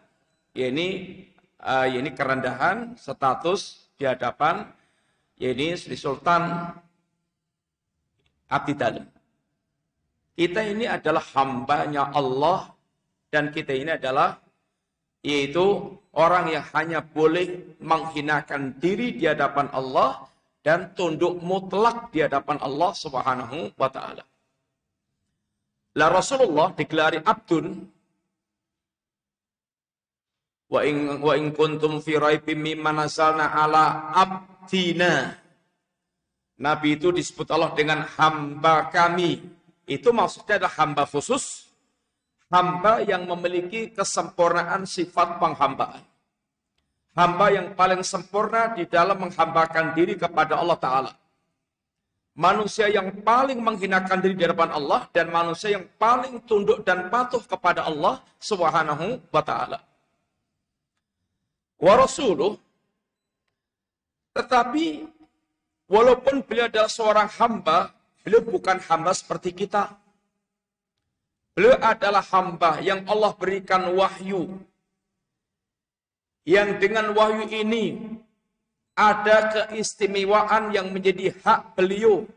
[0.54, 1.18] ya ini
[1.66, 4.62] uh, ya ini kerendahan status di hadapan
[5.42, 6.70] ya ini Sri Sultan
[8.46, 9.10] abdi dalam.
[10.38, 12.77] Kita ini adalah hambanya Allah
[13.38, 14.42] dan kita ini adalah
[15.22, 20.26] yaitu orang yang hanya boleh menghinakan diri di hadapan Allah
[20.66, 24.26] dan tunduk mutlak di hadapan Allah Subhanahu wa taala.
[25.94, 27.86] La Rasulullah digelari abdun
[30.74, 35.38] wa in wa in kuntum fi raibim mimma nazalna ala abdina.
[36.58, 39.46] Nabi itu disebut Allah dengan hamba kami.
[39.86, 41.67] Itu maksudnya adalah hamba khusus
[42.48, 46.04] hamba yang memiliki kesempurnaan sifat penghambaan.
[47.18, 51.12] Hamba yang paling sempurna di dalam menghambakan diri kepada Allah Ta'ala.
[52.38, 57.42] Manusia yang paling menghinakan diri di hadapan Allah dan manusia yang paling tunduk dan patuh
[57.42, 59.82] kepada Allah Subhanahu wa taala.
[61.82, 61.98] Wa
[64.38, 65.10] tetapi
[65.90, 67.90] walaupun beliau adalah seorang hamba,
[68.22, 69.98] beliau bukan hamba seperti kita.
[71.58, 74.62] Beliau adalah hamba yang Allah berikan wahyu.
[76.46, 78.14] Yang dengan wahyu ini
[78.94, 82.30] ada keistimewaan yang menjadi hak beliau.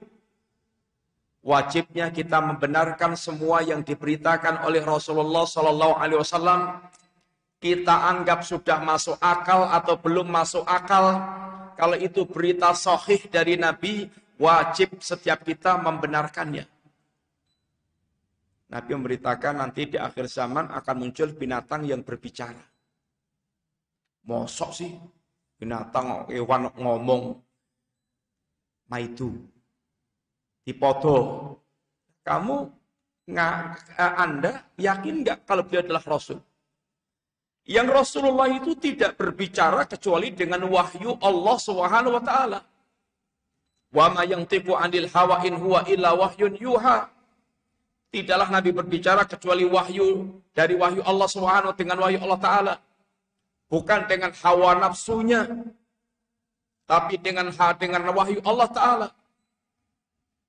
[1.45, 6.81] Wajibnya kita membenarkan semua yang diberitakan oleh Rasulullah Sallallahu Alaihi Wasallam.
[7.61, 11.21] Kita anggap sudah masuk akal atau belum masuk akal.
[11.77, 14.09] Kalau itu berita sahih dari Nabi,
[14.41, 16.80] wajib setiap kita membenarkannya.
[18.71, 22.63] Nabi memberitakan nanti di akhir zaman akan muncul binatang yang berbicara.
[24.31, 24.95] Mosok sih
[25.59, 27.35] binatang hewan ngomong
[28.87, 29.35] maitu
[30.63, 31.19] dipodo.
[32.23, 32.57] Kamu
[33.27, 33.55] nggak
[33.99, 36.39] eh, Anda yakin nggak kalau beliau adalah Rasul?
[37.67, 42.61] Yang Rasulullah itu tidak berbicara kecuali dengan wahyu Allah Subhanahu wa taala.
[43.91, 47.20] Wa ma yantiqu anil hawa in huwa illa wahyun yuha.
[48.11, 52.75] Tidaklah Nabi berbicara kecuali wahyu dari wahyu Allah Subhanahu dengan wahyu Allah Taala.
[53.71, 55.47] Bukan dengan hawa nafsunya,
[56.91, 59.09] tapi dengan dengan wahyu Allah Taala.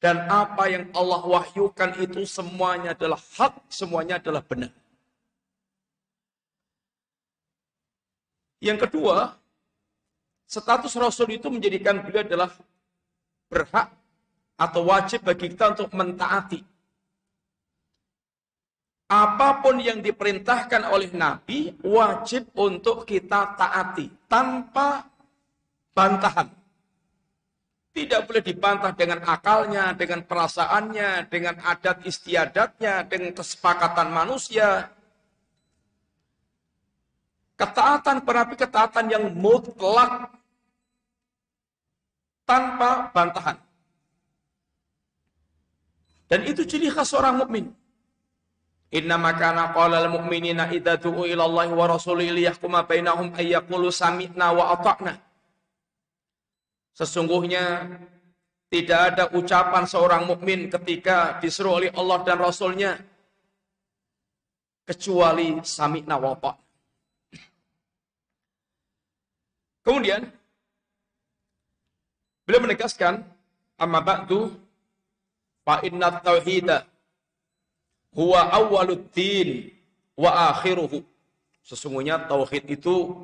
[0.01, 4.73] Dan apa yang Allah wahyukan itu semuanya adalah hak, semuanya adalah benar.
[8.57, 9.37] Yang kedua,
[10.49, 12.49] status Rasul itu menjadikan beliau adalah
[13.53, 13.93] berhak
[14.57, 16.70] atau wajib bagi kita untuk mentaati
[19.11, 25.03] apa pun yang diperintahkan oleh Nabi wajib untuk kita taati tanpa
[25.91, 26.47] bantahan.
[27.91, 34.87] Tidak boleh dibantah dengan akalnya, dengan perasaannya, dengan adat istiadatnya, dengan kesepakatan manusia.
[37.59, 40.31] Ketaatan berapi ketaatan yang mutlak
[42.47, 43.59] tanpa bantahan.
[46.31, 47.80] Dan itu ciri khas seorang mukmin.
[48.91, 53.87] Inna makana qala al mu'minina idza du'u ila Allah wa rasulihi liyahkuma bainahum ay yaqulu
[53.87, 55.15] sami'na wa ata'na.
[56.91, 57.87] Sesungguhnya
[58.67, 62.99] tidak ada ucapan seorang mukmin ketika disuruh oleh Allah dan Rasulnya
[64.83, 66.59] kecuali sami'na wa ata'na.
[69.87, 70.21] Kemudian
[72.43, 73.23] beliau menegaskan
[73.79, 74.51] amma ba'du
[75.63, 76.90] fa inna tauhida
[78.15, 79.71] huwa awwaluddin
[80.15, 81.03] wa akhiruhu.
[81.61, 83.15] Sesungguhnya tauhid itu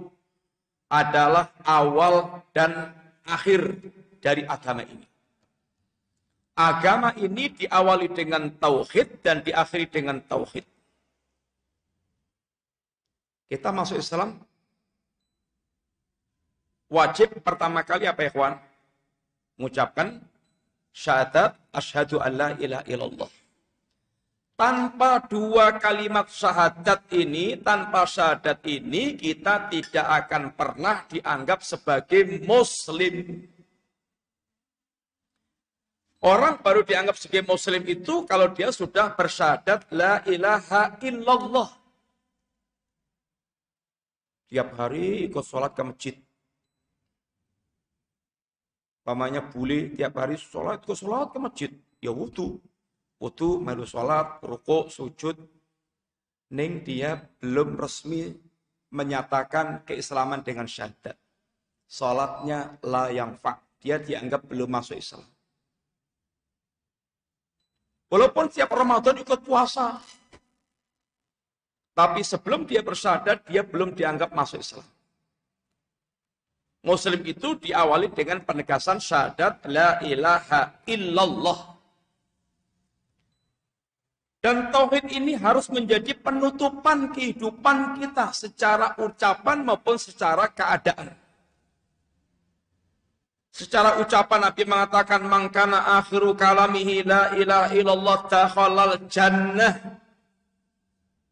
[0.87, 2.95] adalah awal dan
[3.27, 3.75] akhir
[4.23, 5.05] dari agama ini.
[6.57, 10.65] Agama ini diawali dengan tauhid dan diakhiri dengan tauhid.
[13.47, 14.41] Kita masuk Islam
[16.89, 18.55] wajib pertama kali apa ya kawan?
[19.59, 20.17] Mengucapkan
[20.91, 23.29] syahadat asyhadu alla ilaha illallah.
[24.57, 33.45] Tanpa dua kalimat syahadat ini, tanpa syahadat ini, kita tidak akan pernah dianggap sebagai muslim.
[36.25, 41.69] Orang baru dianggap sebagai muslim itu kalau dia sudah bersyahadat la ilaha illallah.
[44.49, 46.15] Tiap hari ikut sholat ke masjid.
[49.05, 51.71] Pamannya boleh tiap hari sholat ke sholat ke masjid.
[52.01, 52.57] Ya wudhu.
[53.17, 55.37] Wudhu, melu sholat, rukuk, sujud.
[56.53, 58.31] Ning dia belum resmi
[58.93, 61.17] menyatakan keislaman dengan syahadat.
[61.89, 63.59] Sholatnya la yang fa.
[63.81, 65.25] Dia dianggap belum masuk Islam.
[68.07, 69.99] Walaupun tiap Ramadan ikut puasa.
[71.97, 74.85] Tapi sebelum dia bersyahadat, dia belum dianggap masuk Islam.
[76.85, 81.76] Muslim itu diawali dengan penegasan syahadat la ilaha illallah.
[84.37, 91.17] Dan tauhid ini harus menjadi penutupan kehidupan kita secara ucapan maupun secara keadaan.
[93.49, 99.97] Secara ucapan Nabi mengatakan mangkana akhiru kalamihi la ilaha illallah takhalal jannah.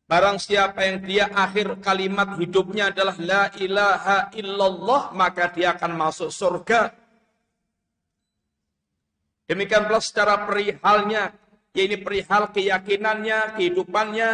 [0.09, 6.33] Barang siapa yang dia akhir kalimat hidupnya adalah la ilaha illallah, maka dia akan masuk
[6.33, 6.93] surga.
[9.45, 11.29] Demikian pula secara perihalnya,
[11.75, 14.29] yaitu perihal keyakinannya, kehidupannya.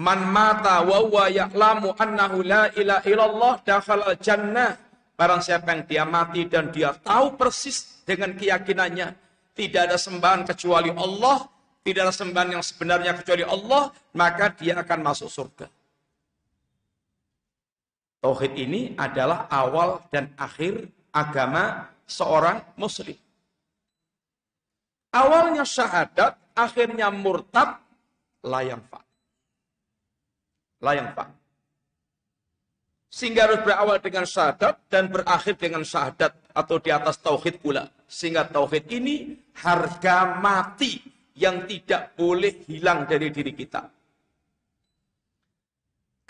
[0.00, 4.80] Man mata wa huwa ya'lamu annahu la ilaha illallah dakhala jannah.
[5.14, 9.12] Barang siapa yang dia mati dan dia tahu persis dengan keyakinannya,
[9.52, 11.44] tidak ada sembahan kecuali Allah,
[11.84, 15.68] tidak ada sembahan yang sebenarnya kecuali Allah, maka dia akan masuk surga.
[18.24, 23.16] Tauhid ini adalah awal dan akhir agama seorang muslim.
[25.10, 27.82] Awalnya syahadat, akhirnya murtad,
[28.46, 29.02] layang fa.
[30.80, 31.26] Layang fa.
[33.10, 37.90] Sehingga harus berawal dengan syahadat dan berakhir dengan syahadat atau di atas tauhid pula.
[38.06, 41.02] Sehingga tauhid ini harga mati
[41.34, 43.82] yang tidak boleh hilang dari diri kita.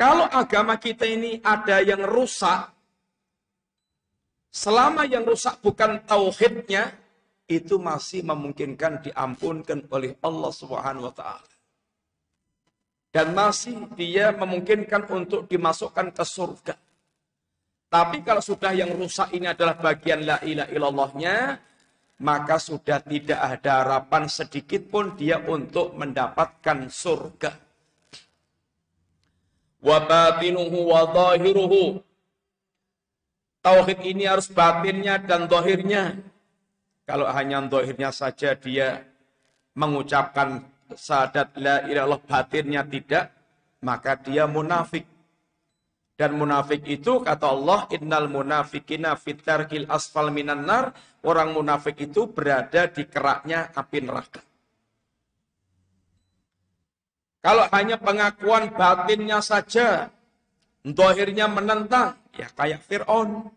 [0.00, 2.72] Kalau agama kita ini ada yang rusak,
[4.48, 6.88] selama yang rusak bukan tauhidnya,
[7.50, 11.50] itu masih memungkinkan diampunkan oleh Allah Subhanahu wa taala.
[13.10, 16.78] Dan masih dia memungkinkan untuk dimasukkan ke surga.
[17.90, 21.58] Tapi kalau sudah yang rusak ini adalah bagian la ilaha illallahnya,
[22.22, 27.50] maka sudah tidak ada harapan sedikit pun dia untuk mendapatkan surga.
[29.82, 31.98] Wa batinuhu wa zahiruhu.
[33.60, 36.29] Tauhid ini harus batinnya dan dohirnya.
[37.10, 39.02] Kalau hanya dohirnya saja dia
[39.74, 40.62] mengucapkan
[40.94, 43.34] sadat la ilaha batinnya tidak,
[43.82, 45.02] maka dia munafik.
[46.14, 50.94] Dan munafik itu kata Allah, innal munafikina fitarkil asfal minan nar.
[51.26, 54.40] Orang munafik itu berada di keraknya api neraka.
[57.42, 60.14] Kalau hanya pengakuan batinnya saja,
[60.86, 63.50] dohirnya menentang, ya kayak Fir'aun.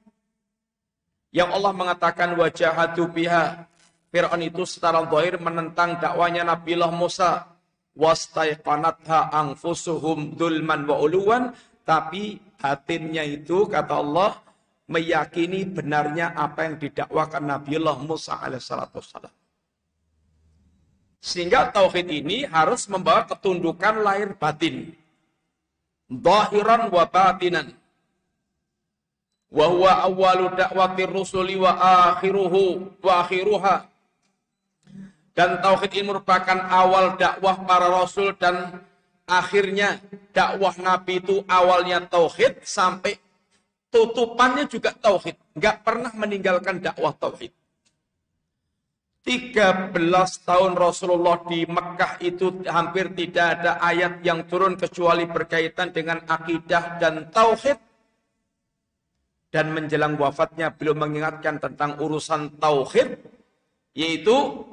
[1.33, 3.65] Yang Allah mengatakan wajahatu biha.
[4.13, 7.49] Fir'aun itu secara dohir menentang dakwanya Nabiullah Musa.
[7.97, 11.53] Wastaiqanatha angfusuhum dulman wa uluwan
[11.85, 14.41] tapi batinnya itu kata Allah
[14.89, 18.89] meyakini benarnya apa yang didakwakan Nabiullah Musa alaihissalam.
[21.23, 24.91] Sehingga tauhid ini harus membawa ketundukan lahir batin.
[26.09, 27.77] Zahiran wa batinan.
[29.53, 31.77] Wa huwa awwalu da'wati rusuli wa
[32.17, 33.85] akhiruhu wa akhiruha.
[35.33, 38.81] Dan tauhid ini merupakan awal dakwah para rasul dan
[39.29, 40.01] akhirnya
[40.33, 43.17] dakwah Nabi itu awalnya tauhid sampai
[43.93, 45.37] tutupannya juga tauhid.
[45.57, 47.53] Nggak pernah meninggalkan dakwah tauhid.
[49.23, 49.95] 13
[50.43, 56.99] tahun Rasulullah di Mekah itu hampir tidak ada ayat yang turun kecuali berkaitan dengan akidah
[56.99, 57.92] dan tauhid.
[59.53, 63.21] Dan menjelang wafatnya belum mengingatkan tentang urusan tauhid,
[63.93, 64.65] yaitu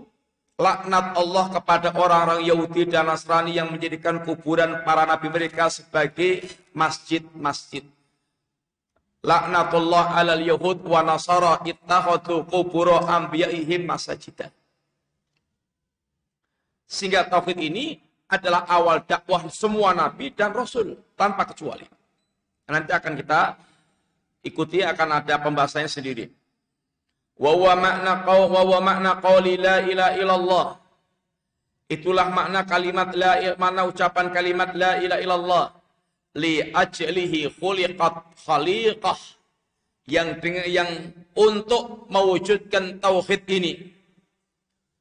[0.56, 7.84] laknat Allah kepada orang-orang Yahudi dan Nasrani yang menjadikan kuburan para nabi mereka sebagai masjid-masjid.
[9.20, 14.48] Laknatullah alal Yahud wa Nasara ittakhadu kuburo anbiya'ihim masajidah.
[16.88, 18.00] Sehingga tauhid ini
[18.32, 21.84] adalah awal dakwah semua nabi dan rasul tanpa kecuali.
[22.70, 23.40] Nanti akan kita
[24.44, 26.26] ikuti akan ada pembahasannya sendiri.
[27.40, 30.66] Wa wa makna qaul wa wa makna qauli la ilaha illallah.
[31.90, 35.66] Itulah makna kalimat la mana ucapan kalimat la ilaha illallah
[36.38, 39.18] li ajlihi khuliqat khaliqah
[40.06, 40.90] yang dengan yang
[41.34, 43.90] untuk mewujudkan tauhid ini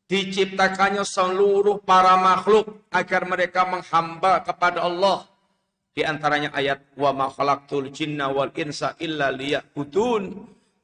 [0.09, 5.28] diciptakannya seluruh para makhluk agar mereka menghamba kepada Allah
[5.89, 10.23] di antaranya ayat wa ma khalaqtul jinna wal insa illa liya'budun.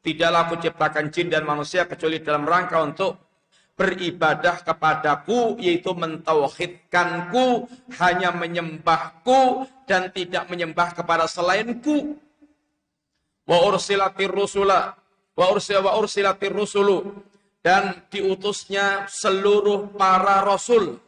[0.01, 3.25] Tidaklah aku ciptakan jin dan manusia kecuali dalam rangka untuk
[3.73, 7.65] beribadah kepadaku yaitu mentauhidkanku
[7.97, 12.17] hanya menyembahku dan tidak menyembah kepada selainku.
[13.45, 14.93] Wa ursilatir rusula
[15.37, 17.23] wa ursil wa ursilatir rusulu.
[17.65, 21.01] Dan diutusnya seluruh para rasul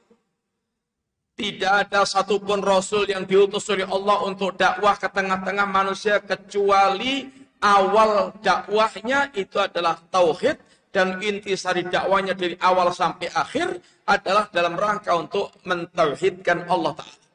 [1.37, 7.29] tidak ada satupun rasul yang diutus oleh Allah untuk dakwah ke tengah-tengah manusia kecuali
[7.61, 10.57] awal dakwahnya itu adalah tauhid
[10.89, 13.77] dan intisari dakwanya dari awal sampai akhir
[14.09, 17.25] adalah dalam rangka untuk mentauhidkan Allah Ta'ala.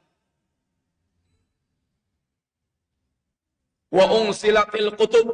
[3.92, 5.28] Wa ungsilatil kutub.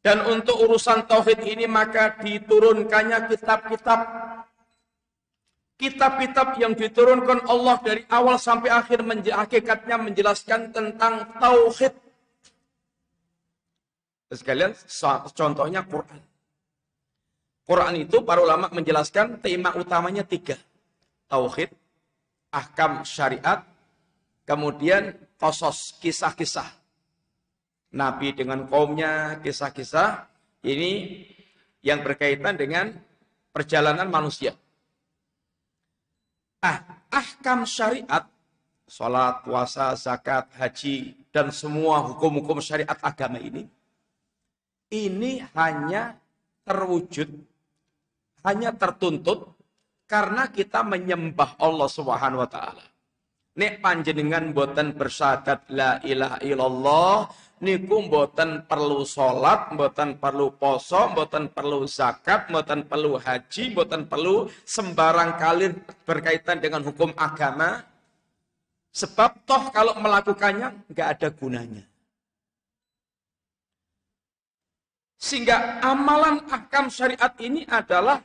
[0.00, 4.00] Dan untuk urusan tauhid ini maka diturunkannya kitab-kitab.
[5.80, 9.00] Kitab-kitab yang diturunkan Allah dari awal sampai akhir
[9.32, 11.96] hakikatnya menjelaskan tentang tauhid.
[14.28, 14.76] Sekalian
[15.32, 16.20] contohnya Quran.
[17.64, 20.60] Quran itu para ulama menjelaskan tema utamanya tiga.
[21.32, 21.72] Tauhid,
[22.52, 23.64] ahkam syariat,
[24.44, 26.66] kemudian kosos, kisah-kisah.
[27.96, 30.28] Nabi dengan kaumnya, kisah-kisah.
[30.60, 31.24] Ini
[31.80, 32.92] yang berkaitan dengan
[33.48, 34.52] perjalanan manusia.
[36.60, 38.28] Ah, ahkam syariat,
[38.84, 43.64] sholat, puasa, zakat, haji, dan semua hukum-hukum syariat agama ini,
[44.92, 46.20] ini hanya
[46.68, 47.28] terwujud
[48.44, 49.52] hanya tertuntut
[50.08, 52.84] karena kita menyembah Allah Subhanahu wa taala.
[53.60, 57.16] Nek panjenengan boten bersyahadat la ilaha illallah
[57.60, 64.48] niku boten perlu salat, boten perlu poso, boten perlu zakat, boten perlu haji, boten perlu
[64.64, 65.76] sembarang kali
[66.08, 67.84] berkaitan dengan hukum agama.
[68.90, 71.84] Sebab toh kalau melakukannya nggak ada gunanya.
[75.20, 78.24] Sehingga amalan akam syariat ini adalah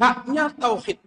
[0.00, 0.98] haknya tauhid.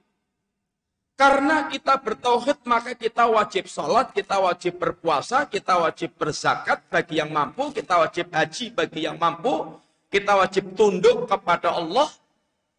[1.15, 7.31] Karena kita bertauhid maka kita wajib sholat, kita wajib berpuasa, kita wajib berzakat bagi yang
[7.31, 9.79] mampu, kita wajib haji bagi yang mampu,
[10.11, 12.11] kita wajib tunduk kepada Allah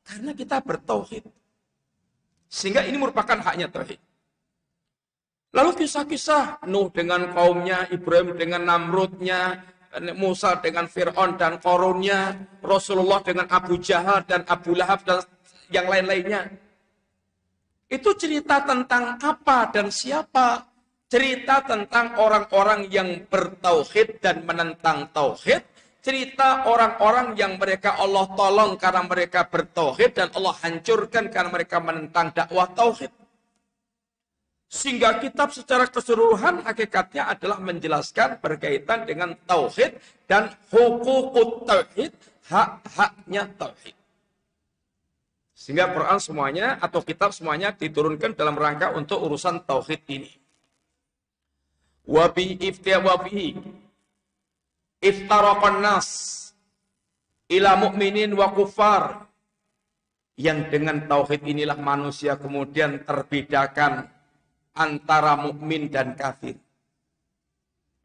[0.05, 1.25] karena kita bertauhid.
[2.53, 3.99] Sehingga ini merupakan haknya tauhid.
[5.57, 9.65] Lalu kisah-kisah Nuh dengan kaumnya, Ibrahim dengan Namrudnya,
[10.13, 15.25] Musa dengan Fir'aun dan korunnya, Rasulullah dengan Abu Jahal dan Abu Lahab dan
[15.73, 16.66] yang lain-lainnya.
[17.87, 20.67] Itu cerita tentang apa dan siapa?
[21.07, 25.63] Cerita tentang orang-orang yang bertauhid dan menentang tauhid.
[26.03, 32.31] Cerita orang-orang yang mereka Allah tolong karena mereka bertauhid dan Allah hancurkan karena mereka menentang
[32.35, 33.11] dakwah tauhid.
[34.67, 42.11] Sehingga kitab secara keseluruhan hakikatnya adalah menjelaskan berkaitan dengan tauhid dan hukukut tauhid,
[42.51, 43.96] hak-haknya tauhid.
[45.67, 50.31] Sehingga Quran semuanya atau kitab semuanya diturunkan dalam rangka untuk urusan tauhid ini.
[52.07, 53.59] Wabi iftia wabi
[55.03, 56.07] iftaraqan nas
[57.51, 59.27] ila mu'minin wa kufar
[60.39, 64.07] yang dengan tauhid inilah manusia kemudian terbedakan
[64.71, 66.55] antara mukmin dan kafir.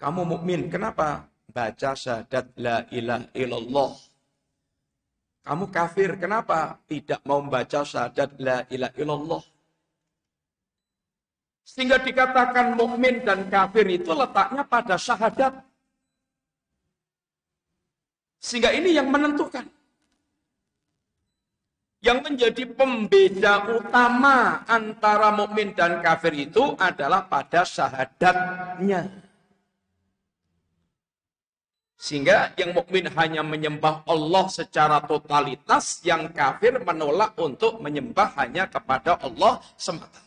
[0.01, 1.29] Kamu mukmin, kenapa?
[1.45, 4.10] Baca syahadat la ilaha illallah
[5.41, 6.77] kamu kafir, kenapa?
[6.85, 9.43] Tidak mau membaca syahadat la ilaha illallah.
[11.65, 15.65] Sehingga dikatakan mukmin dan kafir itu letaknya pada syahadat.
[18.41, 19.65] Sehingga ini yang menentukan.
[22.01, 29.30] Yang menjadi pembeda utama antara mukmin dan kafir itu adalah pada syahadatnya.
[32.01, 39.21] Sehingga yang mukmin hanya menyembah Allah secara totalitas, yang kafir menolak untuk menyembah hanya kepada
[39.21, 40.17] Allah semata.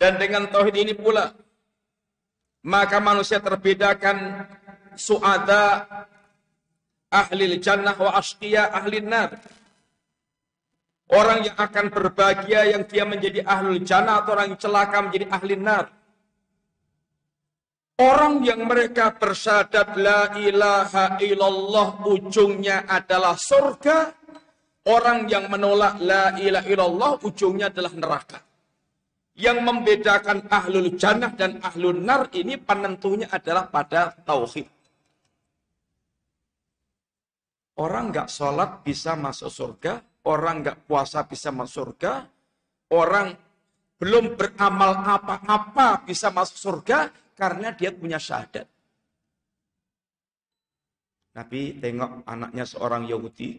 [0.00, 1.36] Dan dengan tauhid ini pula,
[2.64, 4.48] maka manusia terbedakan
[4.96, 5.84] suada
[7.12, 9.36] ahli jannah wa asqiya ahli nar.
[11.12, 15.60] Orang yang akan berbahagia yang dia menjadi ahli jannah atau orang yang celaka menjadi ahli
[15.60, 15.92] nar.
[18.02, 24.10] Orang yang mereka bersyahadat la ilaha illallah ujungnya adalah surga.
[24.90, 28.42] Orang yang menolak la ilaha illallah ujungnya adalah neraka.
[29.38, 34.66] Yang membedakan ahlul jannah dan ahlul nar ini penentunya adalah pada tauhid.
[37.78, 42.26] Orang nggak sholat bisa masuk surga, orang nggak puasa bisa masuk surga,
[42.90, 43.32] orang
[43.96, 48.68] belum beramal apa-apa bisa masuk surga, karena dia punya syahadat.
[51.32, 53.56] Nabi tengok anaknya seorang Yahudi.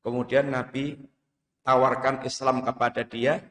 [0.00, 0.96] Kemudian Nabi
[1.60, 3.44] tawarkan Islam kepada dia.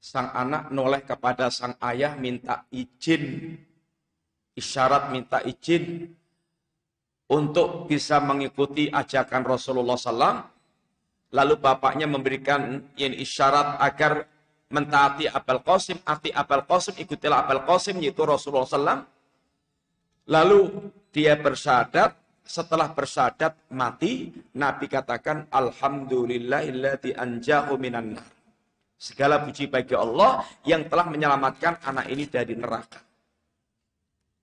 [0.00, 3.52] Sang anak noleh kepada sang ayah minta izin.
[4.56, 6.08] Isyarat minta izin
[7.28, 10.40] untuk bisa mengikuti ajakan Rasulullah SAW.
[11.30, 14.26] Lalu bapaknya memberikan isyarat agar
[14.70, 19.02] mentaati Abul Qasim, arti Abul Qasim, ikutilah Abul Qasim, yaitu Rasulullah SAW.
[20.30, 22.14] Lalu dia bersyahadat,
[22.46, 28.14] setelah bersyahadat mati, Nabi katakan, Alhamdulillahilladzi anjahu minan.
[29.00, 33.00] Segala puji bagi Allah yang telah menyelamatkan anak ini dari neraka.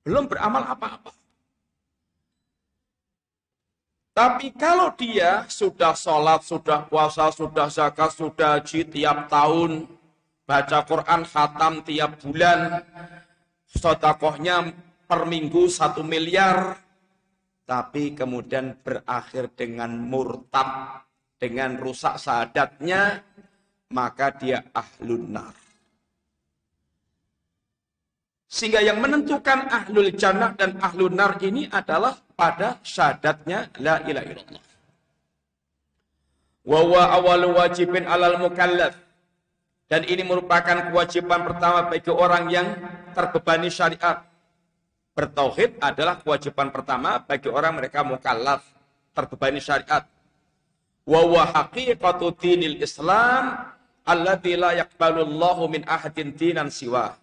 [0.02, 1.14] Belum beramal apa-apa.
[4.18, 9.86] Tapi kalau dia sudah sholat, sudah puasa, sudah zakat, sudah haji tiap tahun,
[10.48, 12.80] baca Quran khatam tiap bulan,
[13.68, 14.72] sodakohnya
[15.04, 16.80] per minggu satu miliar,
[17.68, 21.04] tapi kemudian berakhir dengan murtad,
[21.36, 23.20] dengan rusak sadatnya,
[23.92, 25.56] maka dia ahlun nar.
[28.48, 34.66] Sehingga yang menentukan ahlul jannah dan ahlun nar ini adalah pada syahadatnya la ilaha illallah.
[36.64, 39.07] Wa wa awal wajibin alal mukallaf
[39.88, 42.68] dan ini merupakan kewajiban pertama bagi orang yang
[43.16, 44.28] terbebani syariat.
[45.16, 48.68] Bertauhid adalah kewajiban pertama bagi orang mereka mukallaf,
[49.16, 50.04] terbebani syariat.
[51.08, 53.74] Wa haqiqatu dinil Islam
[54.04, 57.16] alladzi la yaqbalullahu min ahadin dinan siwa.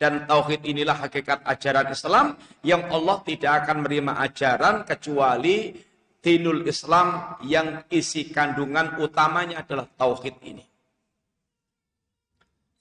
[0.00, 5.76] Dan tauhid inilah hakikat ajaran Islam yang Allah tidak akan menerima ajaran kecuali
[6.24, 10.69] dinul Islam yang isi kandungan utamanya adalah tauhid ini.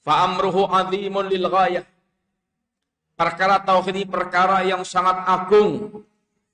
[0.04, 1.86] Fa'amruhu azimun lil ghayah.
[3.20, 6.04] Perkara tauhid ini perkara yang sangat agung,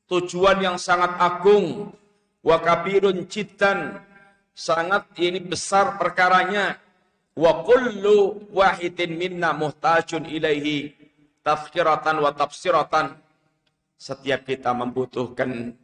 [0.10, 1.94] tujuan yang sangat agung,
[2.42, 4.02] wa kabirun jiddan,
[4.58, 6.82] sangat ini besar perkaranya.
[7.38, 10.96] Wa kullu wahidin minna muhtajun ilaihi
[11.46, 13.14] tafkiratan wa tafsiratan.
[14.00, 15.76] Setiap kita membutuhkan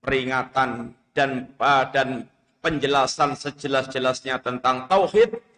[0.00, 1.52] peringatan dan
[1.92, 2.24] dan
[2.64, 5.51] penjelasan sejelas-jelasnya tentang tauhid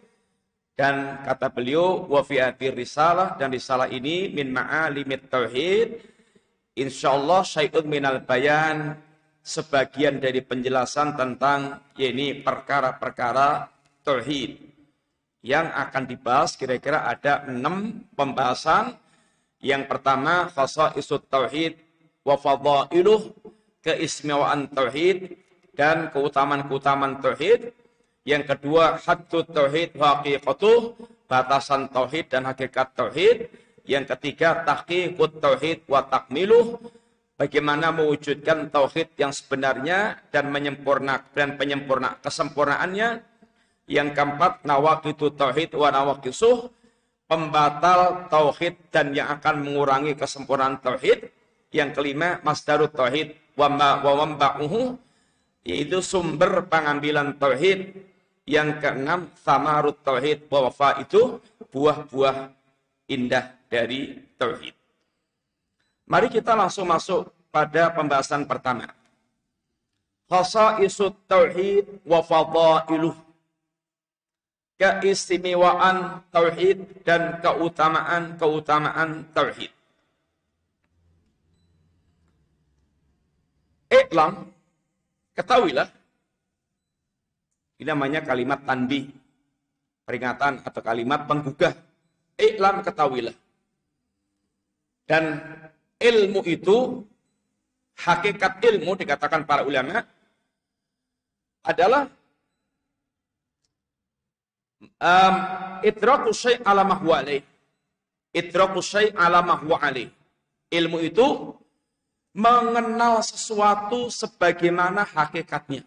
[0.75, 6.03] dan kata beliau, wa risalah dan risalah ini min ma'alimit tauhid.
[6.75, 8.99] Insyaallah syai'un minal bayan
[9.39, 13.71] sebagian dari penjelasan tentang ini perkara-perkara
[14.03, 14.59] tauhid
[15.39, 18.99] yang akan dibahas kira-kira ada enam pembahasan.
[19.63, 20.51] Yang pertama
[20.99, 21.79] isut tauhid
[22.27, 23.31] wa fadailuh
[23.79, 25.39] keistimewaan tauhid
[25.77, 27.71] dan keutamaan-keutamaan tauhid.
[28.25, 30.97] Yang kedua, haddut tauhid wa haqiqatuh,
[31.29, 33.53] batasan tauhid dan hakikat tauhid.
[33.85, 36.81] Yang ketiga, tahqiqut tauhid wa takmiluh,
[37.37, 43.21] bagaimana mewujudkan tauhid yang sebenarnya dan menyempurna dan penyempurna kesempurnaannya.
[43.85, 46.73] Yang keempat, nawaqitu tauhid wa nawaqisuh,
[47.29, 51.29] pembatal tauhid dan yang akan mengurangi kesempurnaan tauhid.
[51.69, 54.97] Yang kelima, masdarut tauhid wa mamba'uhu,
[55.61, 58.14] yaitu sumber pengambilan tauhid
[58.45, 61.41] yang keenam, samarut tauhid wafa itu
[61.73, 62.53] buah-buah
[63.09, 64.73] indah dari tauhid.
[66.05, 68.85] Mari kita langsung masuk pada pembahasan pertama.
[70.29, 73.17] Khasa'isut tauhid wa fadailuh.
[74.77, 79.71] Keistimewaan tauhid dan keutamaan-keutamaan tauhid.
[83.89, 84.51] Iklam,
[85.33, 85.87] ketahuilah
[87.75, 89.11] ini namanya kalimat tandi.
[90.05, 91.73] Peringatan atau kalimat penggugah.
[92.37, 93.33] Iklam ketahuilah.
[95.05, 95.41] Dan
[95.97, 97.01] ilmu itu,
[97.99, 100.05] hakikat ilmu dikatakan para ulama,
[101.65, 102.05] adalah
[105.01, 105.35] um,
[105.81, 107.41] idraku syai' ala mahwa alaih.
[108.29, 109.81] Idraku syai' ala mahwa.
[110.69, 111.57] Ilmu itu
[112.35, 115.81] mengenal sesuatu sebagaimana hakikatnya.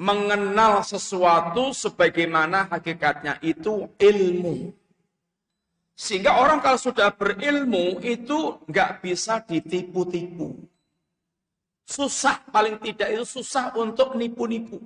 [0.00, 4.72] Mengenal sesuatu sebagaimana hakikatnya itu ilmu.
[5.92, 10.56] Sehingga orang kalau sudah berilmu itu nggak bisa ditipu-tipu.
[11.84, 14.80] Susah, paling tidak itu susah untuk nipu-nipu.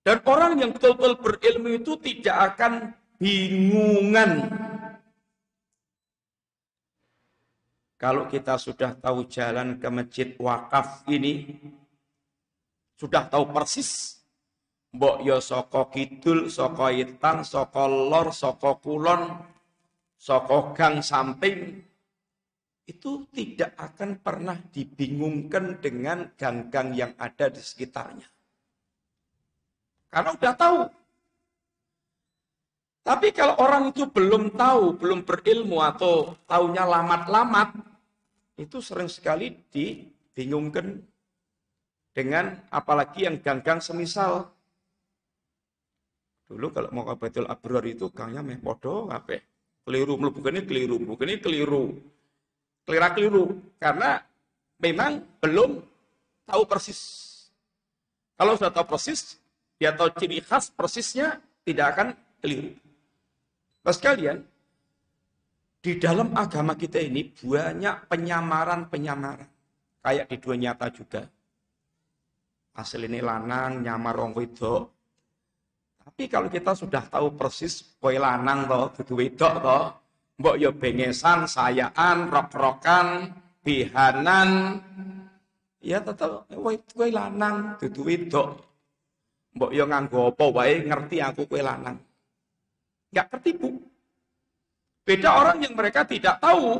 [0.00, 4.48] Dan orang yang betul-betul berilmu itu tidak akan bingungan.
[8.00, 11.60] Kalau kita sudah tahu jalan ke masjid wakaf ini,
[12.98, 14.18] sudah tahu persis
[14.88, 19.36] Mbok yo saka kidul, saka itan, saka lor, saka kulon,
[20.16, 21.84] saka gang samping
[22.88, 28.24] itu tidak akan pernah dibingungkan dengan gang-gang yang ada di sekitarnya.
[30.08, 30.80] Karena udah tahu.
[33.04, 37.76] Tapi kalau orang itu belum tahu, belum berilmu atau taunya lamat-lamat,
[38.56, 40.96] itu sering sekali dibingungkan
[42.12, 44.50] dengan apalagi yang gang-gang semisal
[46.48, 49.36] Dulu kalau mau ke Baitul Abror itu gangnya meh podo apa?
[49.84, 51.84] Keliru mlebu ini keliru, mlebu ini keliru.
[52.88, 54.16] Kelira keliru karena
[54.80, 55.76] memang belum
[56.48, 57.00] tahu persis.
[58.40, 59.36] Kalau sudah tahu persis,
[59.76, 61.36] dia tahu ciri khas persisnya
[61.68, 62.08] tidak akan
[62.40, 62.72] keliru.
[63.84, 64.40] Nah sekalian,
[65.84, 69.48] di dalam agama kita ini banyak penyamaran-penyamaran.
[70.00, 71.28] Kayak di dua nyata juga.
[72.78, 74.98] Asal ini lanang, nyamar rong wedok,
[76.08, 79.78] tapi kalau kita sudah tahu persis kowe lanang to, dudu wedok to,
[80.38, 83.34] mbok yo bengesan, sayaan, rok-rokan,
[83.66, 84.80] bihanan,
[85.84, 88.48] ya tetap kowe lanang dudu wedok.
[89.58, 91.98] Mbok yo nganggo apa wae ngerti aku kowe lanang.
[93.10, 93.78] Enggak tertipu.
[95.02, 96.78] Beda orang yang mereka tidak tahu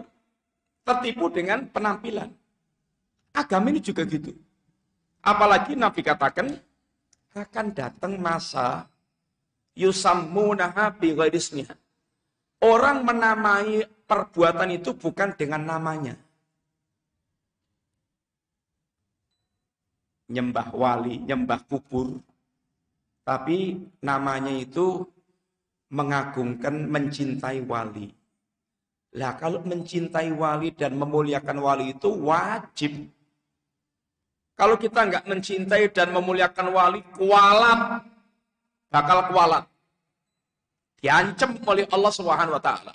[0.88, 2.30] tertipu dengan penampilan.
[3.36, 4.32] Agama ini juga gitu.
[5.28, 6.56] Apalagi Nabi katakan
[7.36, 8.88] akan datang masa
[9.76, 11.76] yusammunaha bighairismiha.
[12.64, 16.16] Orang menamai perbuatan itu bukan dengan namanya.
[20.32, 22.24] Nyembah wali, nyembah kubur.
[23.28, 25.04] Tapi namanya itu
[25.92, 28.08] mengagungkan, mencintai wali.
[29.20, 33.12] Lah kalau mencintai wali dan memuliakan wali itu wajib.
[34.58, 38.02] Kalau kita nggak mencintai dan memuliakan wali, kualat
[38.90, 39.64] bakal kualat.
[40.98, 42.94] Diancam oleh Allah Subhanahu wa taala.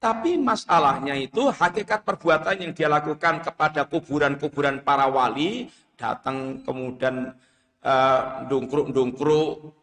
[0.00, 5.68] Tapi masalahnya itu hakikat perbuatan yang dia lakukan kepada kuburan-kuburan para wali,
[6.00, 7.36] datang kemudian
[7.84, 9.76] uh, dungkruk-dungkruk,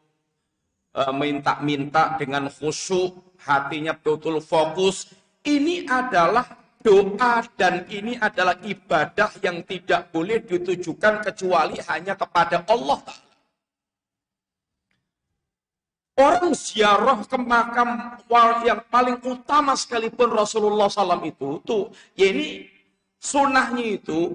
[0.97, 5.13] uh, minta-minta dengan khusyuk, hatinya betul-betul fokus.
[5.45, 6.56] Ini adalah
[6.87, 13.25] doa dan ini adalah ibadah yang tidak boleh ditujukan kecuali hanya kepada Allah Ta'ala.
[16.17, 18.17] Orang ziarah ke makam
[18.65, 22.65] yang paling utama sekalipun Rasulullah SAW itu, tuh, ya ini
[23.21, 24.33] sunnahnya itu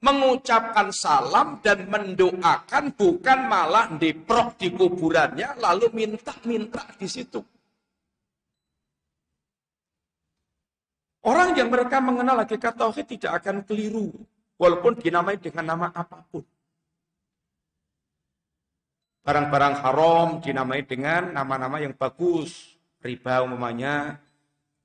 [0.00, 7.44] mengucapkan salam dan mendoakan bukan malah diprok di kuburannya lalu minta-minta di situ.
[11.20, 14.08] Orang yang mereka mengenal hakikat tauhid tidak akan keliru
[14.56, 16.44] walaupun dinamai dengan nama apa pun.
[19.20, 22.76] Barang-barang haram dinamai dengan nama-nama yang bagus.
[23.00, 24.16] Riba umumnya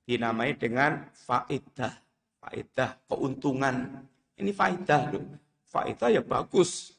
[0.04, 1.92] dinamai dengan faidah.
[2.40, 4.06] Faidah, keuntungan.
[4.36, 5.24] Ini faidah loh.
[5.64, 6.96] Faidah ya bagus.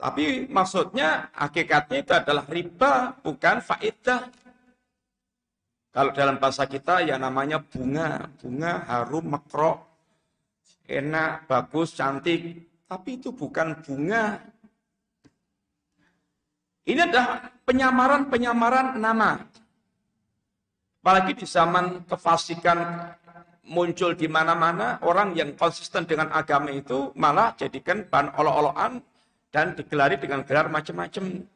[0.00, 4.41] Tapi maksudnya hakikatnya itu adalah riba, bukan faidah.
[5.92, 8.32] Kalau dalam bahasa kita ya namanya bunga.
[8.40, 9.84] Bunga harum, mekrok,
[10.88, 12.64] enak, bagus, cantik.
[12.88, 14.36] Tapi itu bukan bunga,
[16.82, 19.38] ini adalah penyamaran-penyamaran nama.
[21.02, 22.78] Apalagi di zaman kefasikan
[23.70, 28.98] muncul di mana-mana, orang yang konsisten dengan agama itu malah jadikan bahan olok-olokan
[29.54, 31.46] dan digelari dengan gelar macam-macam.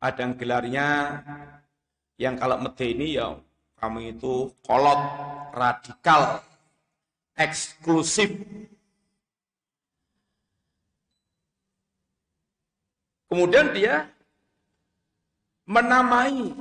[0.00, 0.86] Ada yang gelarnya
[2.16, 3.36] yang kalau medeni ya
[3.76, 5.00] kamu itu kolot,
[5.52, 6.40] radikal,
[7.36, 8.32] eksklusif,
[13.26, 14.06] Kemudian dia
[15.66, 16.54] menamai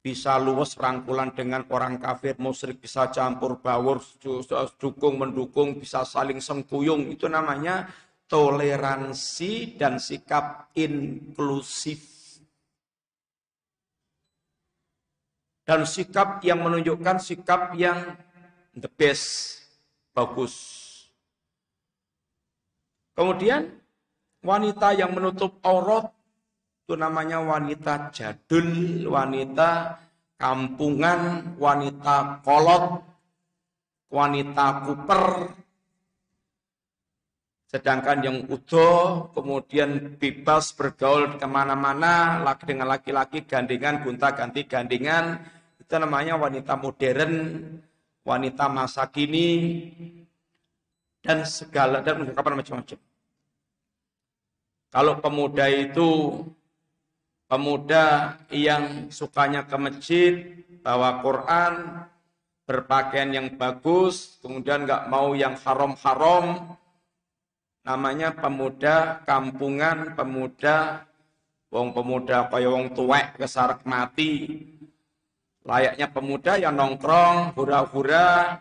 [0.00, 4.00] bisa luwes rangkulan dengan orang kafir, musyrik bisa campur baur,
[4.80, 7.12] dukung mendukung, bisa saling sengkuyung.
[7.12, 7.92] Itu namanya
[8.28, 12.13] toleransi dan sikap inklusif.
[15.64, 18.20] Dan sikap yang menunjukkan sikap yang
[18.76, 19.58] the best,
[20.12, 20.54] bagus.
[23.16, 23.72] Kemudian
[24.44, 26.12] wanita yang menutup aurat
[26.84, 29.96] itu namanya wanita jadul, wanita
[30.36, 33.00] kampungan, wanita kolot,
[34.12, 35.24] wanita kuper.
[37.74, 45.42] Sedangkan yang utuh kemudian bebas bergaul ke mana-mana dengan laki-laki gandengan, gunta ganti gandengan.
[45.82, 47.34] Itu namanya wanita modern,
[48.22, 49.90] wanita masa kini,
[51.18, 52.98] dan segala dan ungkapan macam-macam.
[54.94, 56.10] Kalau pemuda itu
[57.50, 60.32] pemuda yang sukanya ke masjid,
[60.78, 62.06] bawa Quran,
[62.70, 66.78] berpakaian yang bagus, kemudian nggak mau yang haram-haram,
[67.84, 71.04] namanya pemuda kampungan, pemuda
[71.68, 74.64] wong pemuda kaya wong tuwek kesarak mati.
[75.64, 78.60] Layaknya pemuda yang nongkrong, hura-hura,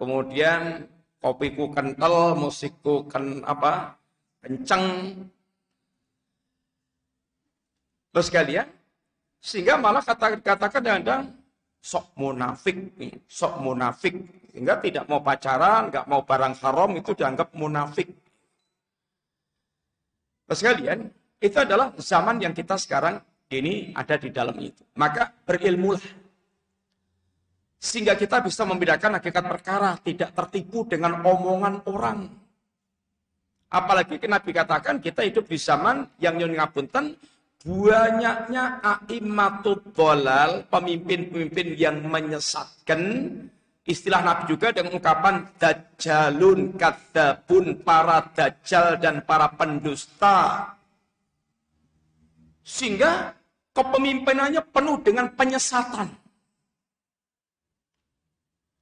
[0.00, 0.88] kemudian
[1.20, 4.00] kopiku kental, musikku ken apa
[4.40, 5.12] kenceng,
[8.16, 8.64] Terus kalian,
[9.44, 11.36] sehingga malah kata, katakan kadang-kadang
[11.84, 12.88] sok munafik
[13.28, 14.16] sok munafik.
[14.48, 18.08] Sehingga tidak mau pacaran, nggak mau barang haram itu dianggap munafik.
[20.46, 20.98] Terus kalian,
[21.42, 23.18] itu adalah zaman yang kita sekarang
[23.50, 24.82] ini ada di dalam itu.
[24.98, 26.02] Maka berilmulah.
[27.76, 32.26] Sehingga kita bisa membedakan hakikat perkara, tidak tertipu dengan omongan orang.
[33.66, 37.18] Apalagi Nabi katakan kita hidup di zaman yang nyun ngapunten
[37.66, 43.02] banyaknya a'immatul dolal, pemimpin-pemimpin yang menyesatkan,
[43.86, 50.74] istilah Nabi juga dengan ungkapan dajjalun, kadzabun, para dajjal dan para pendusta.
[52.66, 53.30] Sehingga
[53.70, 56.10] kepemimpinannya penuh dengan penyesatan.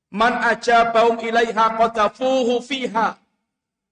[0.09, 3.21] Man ajabaum ilaiha qadafuhu fiha.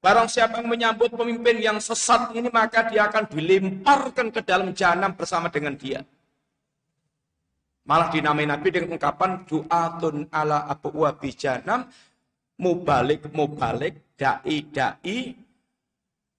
[0.02, 5.14] Barang siapa yang menyambut pemimpin yang sesat ini maka dia akan dilemparkan ke dalam jahanam
[5.14, 6.02] bersama dengan dia.
[7.82, 11.90] Malah dinamai Nabi dengan ungkapan du'atun ala abu wabi jahanam
[12.62, 15.34] mubalik mubalik dai dai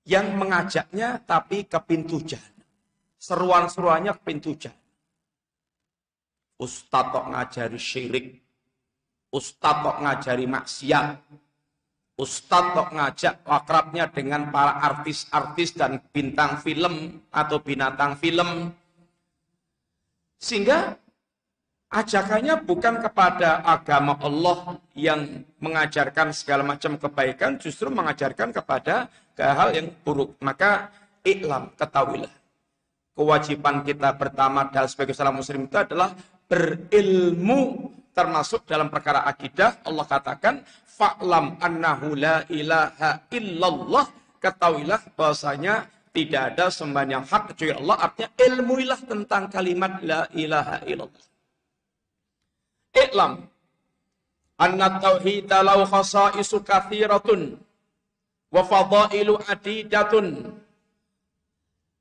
[0.08, 2.68] yang mengajaknya tapi ke pintu jahanam.
[3.20, 4.82] Seruan-seruannya ke pintu jahanam.
[6.64, 8.28] Ustaz kok ngajari syirik.
[9.36, 11.08] Ustaz kok ngajari maksiat
[12.14, 18.70] Ustadz kok ngajak akrabnya dengan para artis-artis dan bintang film atau binatang film.
[20.38, 20.94] Sehingga
[21.94, 29.94] ajakannya bukan kepada agama Allah yang mengajarkan segala macam kebaikan, justru mengajarkan kepada hal yang
[30.02, 30.34] buruk.
[30.42, 30.90] Maka
[31.22, 32.34] iklam, ketahuilah.
[33.14, 36.18] Kewajiban kita pertama dalam sebagai salah muslim itu adalah
[36.50, 44.06] berilmu termasuk dalam perkara akidah Allah katakan fa'lam annahu la ilaha illallah
[44.38, 50.78] ketahuilah bahwasanya tidak ada sembahan yang hak kecuali Allah artinya ilmuilah tentang kalimat la ilaha
[50.86, 51.33] illallah
[52.94, 53.50] Iklam.
[54.62, 57.58] Anna tauhid law khasa'isu kathiratun
[58.54, 60.62] wa fadailu adidatun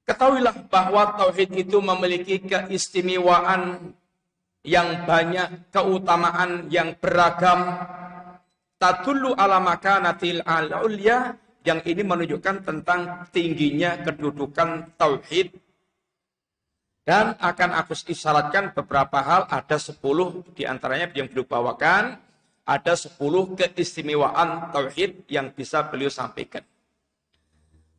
[0.03, 3.95] Ketahuilah bahwa tauhid itu memiliki keistimewaan
[4.67, 7.87] yang banyak, keutamaan yang beragam,
[8.83, 15.55] tadullu ala makanatil al-ulya yang ini menunjukkan tentang tingginya kedudukan tauhid
[17.03, 22.19] dan akan aku isyaratkan beberapa hal ada sepuluh di antaranya yang beliau bawakan
[22.63, 26.63] ada sepuluh keistimewaan tauhid yang bisa beliau sampaikan.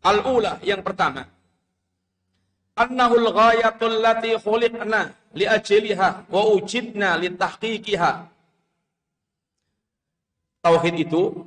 [0.04, 1.28] Al-ula yang pertama
[2.80, 5.46] annahul ghayatul lati khuliqna li
[6.32, 8.12] wa ujidna li tahqiqiha.
[10.64, 11.44] Tauhid itu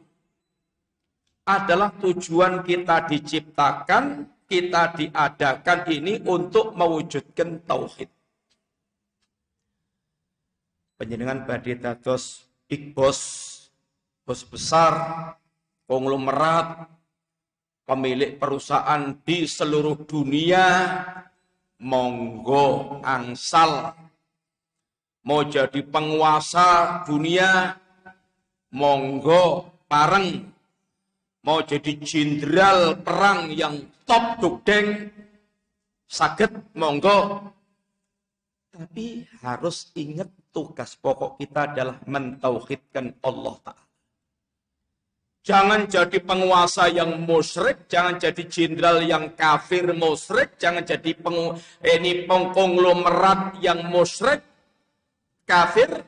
[1.46, 8.10] adalah tujuan kita diciptakan, kita diadakan ini untuk mewujudkan tauhid.
[10.96, 13.20] Penjenengan badhe dados big boss,
[14.24, 14.94] bos besar,
[15.84, 16.88] konglomerat,
[17.86, 20.66] pemilik perusahaan di seluruh dunia,
[21.82, 23.94] monggo angsal.
[25.26, 27.74] Mau jadi penguasa dunia,
[28.70, 30.54] monggo pareng.
[31.46, 35.10] Mau jadi jenderal perang yang top dugdeng,
[36.06, 37.50] sakit monggo.
[38.70, 43.84] Tapi harus ingat tugas pokok kita adalah mentauhidkan Allah Ta'ala.
[45.46, 51.54] Jangan jadi penguasa yang musyrik, jangan jadi jenderal yang kafir musyrik, jangan jadi peng,
[51.86, 54.42] ini pengkonglomerat yang musyrik,
[55.46, 56.02] kafir.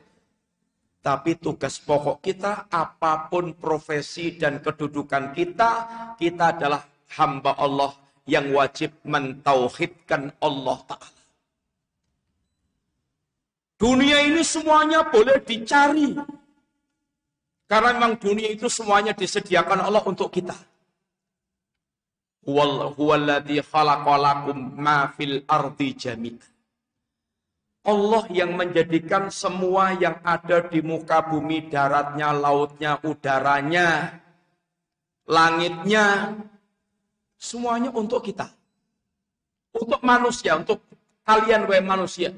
[0.99, 5.71] Tapi tugas pokok kita, apa pun profesi dan kedudukan kita,
[6.19, 6.83] kita adalah
[7.15, 7.93] hamba Allah
[8.29, 11.21] yang wajib mentauhidkan Allah Ta'ala.
[13.79, 16.11] Dunia ini semuanya boleh dicari,
[17.65, 20.53] karena memang dunia itu semuanya disediakan Allah untuk kita.
[27.87, 34.19] Allah yang menjadikan semua yang ada di muka bumi, daratnya, lautnya, udaranya,
[35.23, 36.35] langitnya,
[37.39, 38.51] semuanya untuk kita.
[39.71, 40.83] Untuk manusia, untuk
[41.23, 42.35] kalian wahai manusia.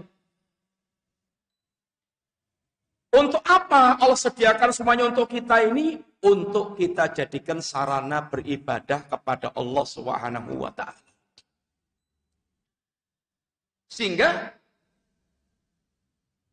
[3.12, 6.00] Untuk apa Allah sediakan semuanya untuk kita ini?
[6.22, 11.02] Untuk kita jadikan sarana beribadah kepada Allah Subhanahu wa taala.
[13.92, 14.56] Sehingga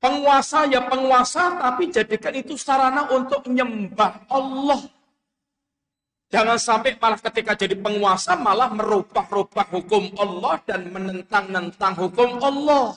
[0.02, 4.97] penguasa ya penguasa tapi jadikan itu sarana untuk menyembah Allah.
[6.28, 12.92] Jangan sampai malah ketika jadi penguasa malah merubah-rubah hukum Allah dan menentang-nentang hukum Allah.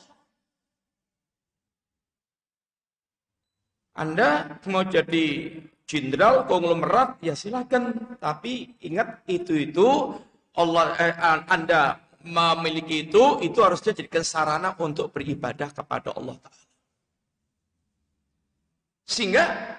[3.95, 5.47] Anda mau jadi
[5.87, 10.15] jenderal konglomerat ya silakan tapi ingat itu itu
[10.55, 11.15] Allah eh,
[11.47, 16.35] Anda memiliki itu itu harusnya jadikan sarana untuk beribadah kepada Allah.
[19.07, 19.70] Sehingga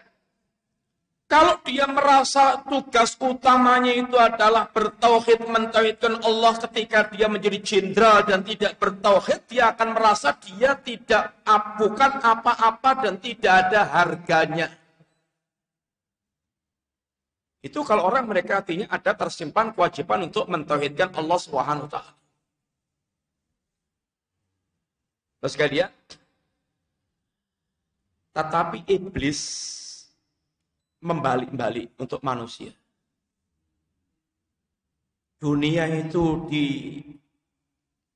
[1.32, 8.44] kalau dia merasa tugas utamanya itu adalah bertauhid, mentauhidkan Allah ketika dia menjadi jenderal dan
[8.44, 11.40] tidak bertauhid, dia akan merasa dia tidak
[11.80, 14.68] bukan apa-apa dan tidak ada harganya.
[17.64, 22.12] Itu kalau orang mereka artinya ada tersimpan kewajiban untuk mentauhidkan Allah Subhanahu taala.
[25.40, 25.88] Terus dia
[28.36, 29.40] tetapi iblis
[31.02, 32.70] membalik-balik untuk manusia.
[35.42, 36.46] Dunia itu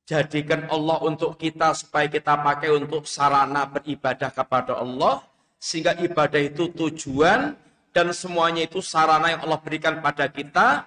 [0.06, 5.26] dijadikan Allah untuk kita supaya kita pakai untuk sarana beribadah kepada Allah.
[5.58, 7.58] Sehingga ibadah itu tujuan
[7.90, 10.86] dan semuanya itu sarana yang Allah berikan pada kita.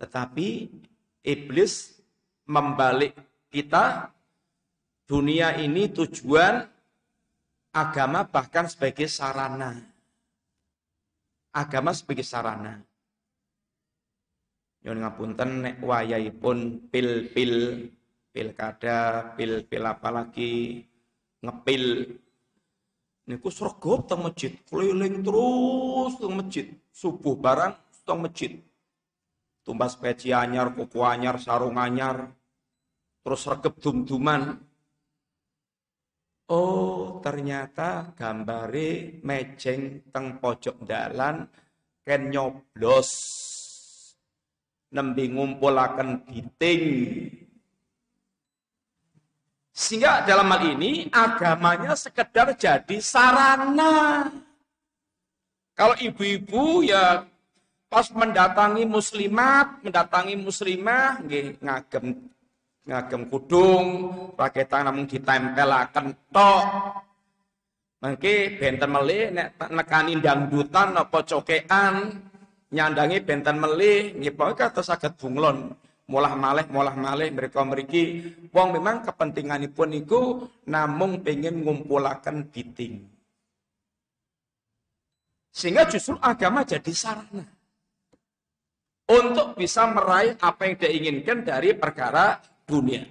[0.00, 0.72] Tetapi
[1.20, 2.00] iblis
[2.48, 3.12] membalik
[3.52, 4.08] kita.
[5.06, 6.66] Dunia ini tujuan
[7.70, 9.95] agama bahkan sebagai sarana
[11.56, 12.76] agama sebagai sarana.
[14.84, 15.80] Nyun ngapunten nek
[16.36, 17.52] pun pil-pil
[18.30, 20.84] pilkada, pil-pil apa lagi
[21.40, 21.84] ngepil
[23.26, 28.52] niku sregep teng masjid, keliling terus teng masjid, subuh barang teng masjid.
[29.66, 32.30] Tumbas peci anyar, kuku anyar, sarung anyar,
[33.26, 34.62] terus regep dum-duman,
[36.46, 41.42] Oh, ternyata gambare mejeng teng pojok dalan
[42.06, 43.10] ken nyoblos
[44.94, 46.82] nembe ngumpulaken biting.
[49.74, 54.30] Sehingga dalam hal ini agamanya sekedar jadi sarana.
[55.74, 57.26] Kalau ibu-ibu ya
[57.90, 62.35] pas mendatangi muslimat, mendatangi muslimah, nggih ngagem
[62.86, 63.86] ngagem kudung,
[64.38, 66.64] pakai tangan namun ditempelaken tok.
[67.96, 72.14] Mengki benten melih nek nekani dangdutan apa cokean
[72.70, 75.74] nyandangi benten melih nggih kata saged bunglon.
[76.06, 78.22] Molah malih molah malih mereka meriki
[78.54, 83.02] wong memang kepentinganipun niku namung pengen ngumpulaken biting.
[85.50, 87.42] Sehingga justru agama jadi sarana
[89.06, 93.06] untuk bisa meraih apa yang dia inginkan dari perkara dunia.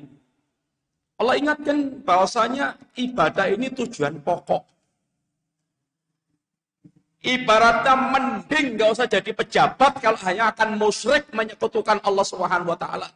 [1.16, 4.68] Allah ingatkan bahwasanya ibadah ini tujuan pokok.
[7.26, 13.10] Ibaratnya mending gak usah jadi pejabat kalau hanya akan musyrik menyekutukan Allah Subhanahu wa taala.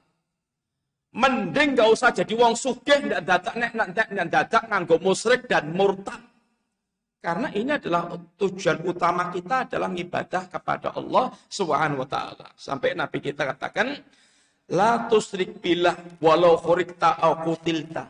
[1.13, 6.17] Mending gak usah jadi wong sugih ndak dadak nek ndak dadak nganggo musyrik dan murtad.
[7.19, 12.47] Karena ini adalah tujuan utama kita adalah ibadah kepada Allah Subhanahu wa taala.
[12.55, 13.93] Sampai Nabi kita katakan
[14.69, 18.05] La tusrik billah walau khurikta au kutilta.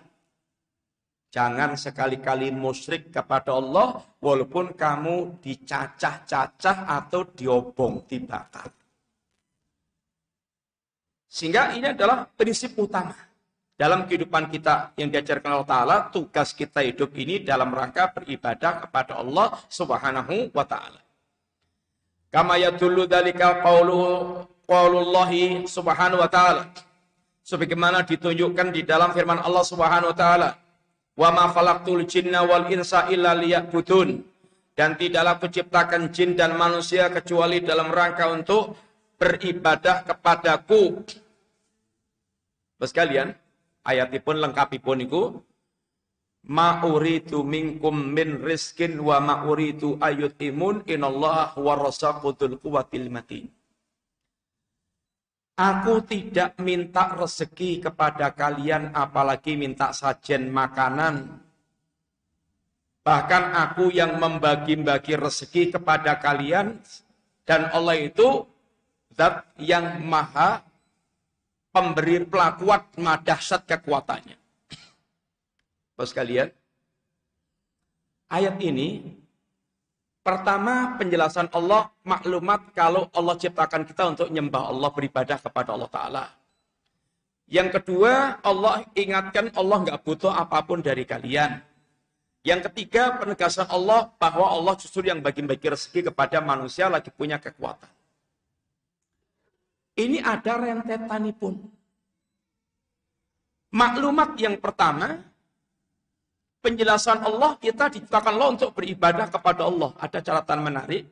[1.30, 8.74] Jangan sekali-kali musyrik kepada Allah walaupun kamu dicacah-cacah atau diobong, dibakar.
[11.30, 13.30] Sehingga ini adalah prinsip utama.
[13.80, 19.16] dalam kehidupan kita yang diajarkan Allah Ta'ala, tugas kita hidup ini dalam rangka beribadah kepada
[19.24, 21.00] Allah Subhanahu wa Ta'ala.
[22.28, 26.70] Kama yadullu dalika qawlu qaulullahi subhanahu wa ta'ala.
[27.50, 30.50] Sebagaimana ditunjukkan di dalam firman Allah Subhanahu wa taala,
[31.18, 34.22] "Wa ma khalaqtul jinna wal insa illa liya'budun."
[34.78, 38.78] Dan tidaklah kuciptakan jin dan manusia kecuali dalam rangka untuk
[39.18, 41.04] beribadah kepadaku.
[42.80, 43.34] Terus kalian,
[43.84, 45.24] ayatipun lengkapipun iku
[46.48, 53.52] Ma uritu minkum min rizkin wa ma uritu ayutimun inallah huwa rasaqudul quwatil matin.
[55.60, 61.36] Aku tidak minta rezeki kepada kalian apalagi minta sajen makanan.
[63.04, 66.80] Bahkan aku yang membagi-bagi rezeki kepada kalian
[67.44, 68.48] dan Allah itu
[69.12, 70.64] zat yang maha
[71.76, 74.40] pemberi pelakuat madahsat kekuatannya.
[76.00, 76.48] Bos kalian,
[78.32, 79.12] ayat ini
[80.30, 86.26] pertama penjelasan Allah maklumat kalau Allah ciptakan kita untuk nyembah Allah beribadah kepada Allah Ta'ala.
[87.50, 91.58] Yang kedua, Allah ingatkan Allah nggak butuh apa pun dari kalian.
[92.46, 97.90] Yang ketiga, penegasan Allah bahwa Allah justru yang bagi-bagi rezeki kepada manusia lagi punya kekuatan.
[99.98, 101.58] Ini ada rentetan pun.
[103.74, 105.26] Maklumat yang pertama,
[106.60, 109.94] penjelasan Allah kita diciptakan Allah untuk beribadah kepada Allah.
[110.00, 111.06] Ada catatan menarik.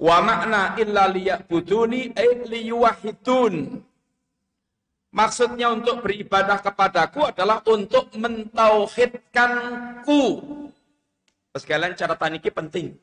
[0.00, 3.84] Wa makna illa liya'buduni ay liyuwahidun.
[5.10, 10.22] Maksudnya untuk beribadah kepadaku adalah untuk mentauhidkanku.
[11.50, 12.94] Sekalian catatan ini penting.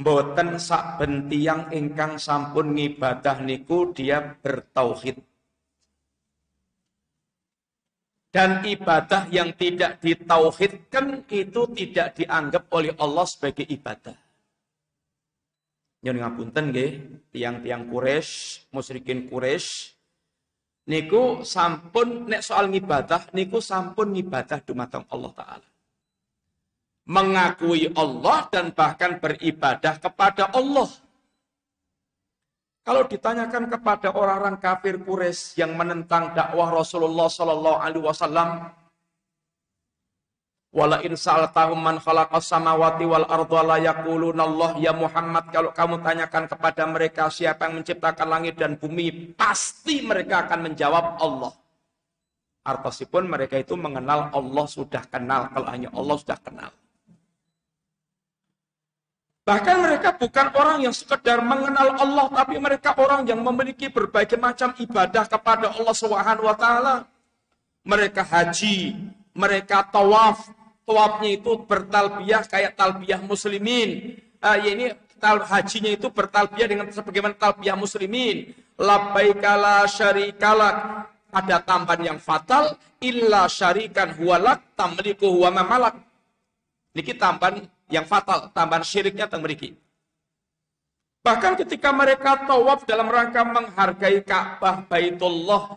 [0.00, 5.29] Mboten sak bentiang ingkang sampun ngibadah niku dia bertauhid.
[8.30, 14.14] Dan ibadah yang tidak ditauhidkan itu tidak dianggap oleh Allah sebagai ibadah.
[16.00, 16.90] Nyun ngapunten nggih,
[17.34, 19.98] tiang-tiang Quraisy, musyrikin Quraisy
[20.90, 25.68] niku sampun nek soal ngibadah niku sampun ngibadah dumateng Allah taala.
[27.10, 30.90] Mengakui Allah dan bahkan beribadah kepada Allah.
[32.80, 38.48] Kalau ditanyakan kepada orang-orang kafir Quraisy yang menentang dakwah Rasulullah Sallallahu Alaihi Wasallam,
[40.70, 46.46] Wala in sa'altahum man khalaqas samawati wal arda la Allah ya Muhammad kalau kamu tanyakan
[46.46, 51.50] kepada mereka siapa yang menciptakan langit dan bumi pasti mereka akan menjawab Allah.
[52.62, 56.70] Artosipun mereka itu mengenal Allah sudah kenal kalau hanya Allah sudah kenal.
[59.50, 64.70] Bahkan mereka bukan orang yang sekedar mengenal Allah, tapi mereka orang yang memiliki berbagai macam
[64.78, 66.94] ibadah kepada Allah Subhanahu wa taala.
[67.82, 68.94] Mereka haji,
[69.34, 70.54] mereka tawaf,
[70.86, 74.22] tawafnya itu bertalbiyah kayak talbiyah muslimin.
[74.38, 74.86] Uh, ya ini
[75.18, 78.54] tal hajinya itu bertalbiyah dengan sebagaimana talbiyah muslimin.
[78.78, 80.76] Labbaika la syarikalak.
[81.30, 85.94] Ada tambahan yang fatal illa syarikan huwalak tamliku huwa mamalak.
[86.94, 89.70] Niki tambahan yang fatal, tambahan syiriknya tentang mereka.
[91.20, 95.76] Bahkan ketika mereka tawaf dalam rangka menghargai Ka'bah Baitullah,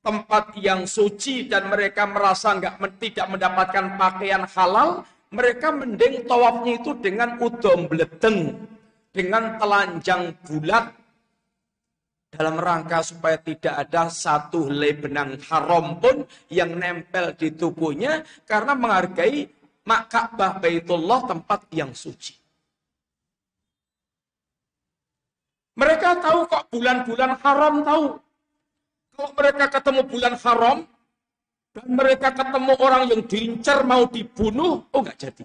[0.00, 6.96] tempat yang suci dan mereka merasa nggak tidak mendapatkan pakaian halal, mereka mending tawafnya itu
[6.96, 8.56] dengan udom bledeng,
[9.12, 10.88] dengan telanjang bulat,
[12.32, 18.72] dalam rangka supaya tidak ada satu helai benang haram pun yang nempel di tubuhnya karena
[18.72, 19.44] menghargai
[19.82, 22.38] Mak Ka'bah Baitullah tempat yang suci.
[25.74, 28.04] Mereka tahu kok bulan-bulan haram tahu.
[29.12, 30.78] Kalau mereka ketemu bulan haram,
[31.72, 35.44] dan mereka ketemu orang yang diincar mau dibunuh, oh nggak jadi.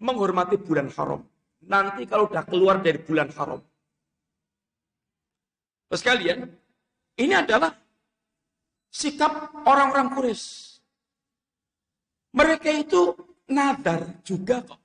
[0.00, 1.20] Menghormati bulan haram.
[1.68, 3.60] Nanti kalau udah keluar dari bulan haram.
[5.88, 6.38] Terus kalian,
[7.20, 7.72] ini adalah
[8.88, 10.80] sikap orang-orang Quraisy.
[12.32, 13.16] Mereka itu
[13.48, 14.80] nadar juga kok.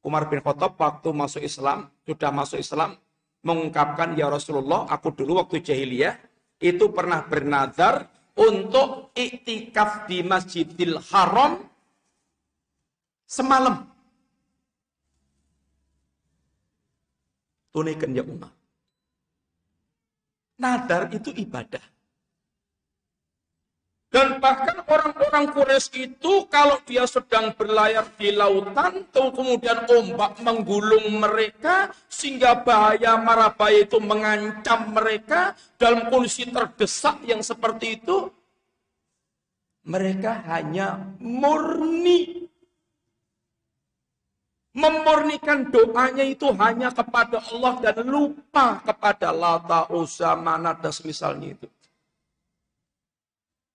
[0.00, 2.96] Umar bin Khattab waktu masuk Islam, sudah masuk Islam,
[3.44, 6.16] mengungkapkan, Ya Rasulullah, aku dulu waktu jahiliyah,
[6.60, 11.60] itu pernah bernadar untuk iktikaf di Masjidil Haram
[13.28, 13.84] semalam.
[17.70, 18.52] Tunaikan ya Umar.
[20.60, 21.80] Nadar itu ibadah.
[24.10, 31.94] Dan bahkan orang-orang Quraisy itu kalau dia sedang berlayar di lautan, kemudian ombak menggulung mereka,
[32.10, 38.34] sehingga bahaya marabaya itu mengancam mereka dalam kondisi terdesak yang seperti itu,
[39.86, 42.50] mereka hanya murni
[44.70, 49.86] memurnikan doanya itu hanya kepada Allah dan lupa kepada Lata,
[50.38, 51.66] Manat, dan semisalnya itu.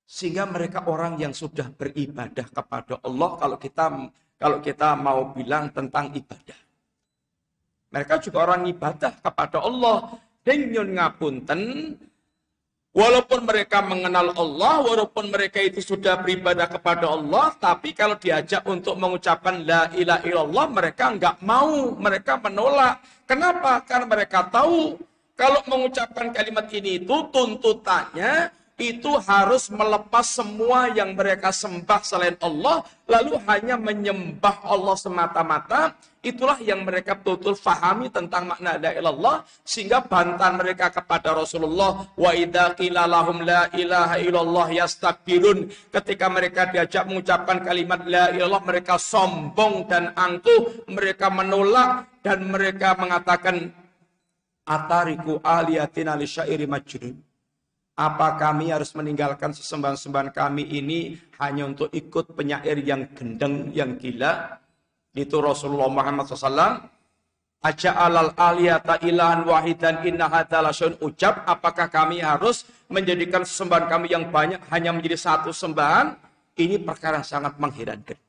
[0.05, 3.85] Sehingga mereka orang yang sudah beribadah kepada Allah kalau kita
[4.37, 6.59] kalau kita mau bilang tentang ibadah.
[7.89, 10.21] Mereka juga orang ibadah kepada Allah.
[10.45, 11.61] Dengan ngapunten,
[12.95, 18.95] Walaupun mereka mengenal Allah, walaupun mereka itu sudah beribadah kepada Allah, tapi kalau diajak untuk
[18.95, 23.03] mengucapkan la ilaha illallah, mereka nggak mau, mereka menolak.
[23.27, 23.83] Kenapa?
[23.83, 24.95] Karena mereka tahu
[25.35, 32.83] kalau mengucapkan kalimat ini itu tuntutannya itu harus melepas semua yang mereka sembah selain Allah,
[33.07, 35.95] lalu hanya menyembah Allah semata-mata.
[36.19, 42.31] Itulah yang mereka betul-betul fahami tentang makna la ilallah, sehingga bantahan mereka kepada Rasulullah, wa
[42.35, 45.71] idha qila lahum la ilaha illallah yastakbirun.
[45.93, 52.97] Ketika mereka diajak mengucapkan kalimat la ilallah, mereka sombong dan angkuh, mereka menolak, dan mereka
[52.99, 53.71] mengatakan,
[54.65, 57.34] Atariku aliyatina li syairi majnun
[57.95, 64.59] apa kami harus meninggalkan sesembahan-sembahan kami ini hanya untuk ikut penyair yang gendeng, yang gila?
[65.15, 66.91] Itu Rasulullah Muhammad SAW.
[67.63, 71.47] Aja alal aliyata ilahan wahidan inna hadalasun ucap.
[71.47, 76.19] Apakah kami harus menjadikan sesembahan kami yang banyak hanya menjadi satu sembahan?
[76.59, 78.19] Ini perkara yang sangat mengherankan.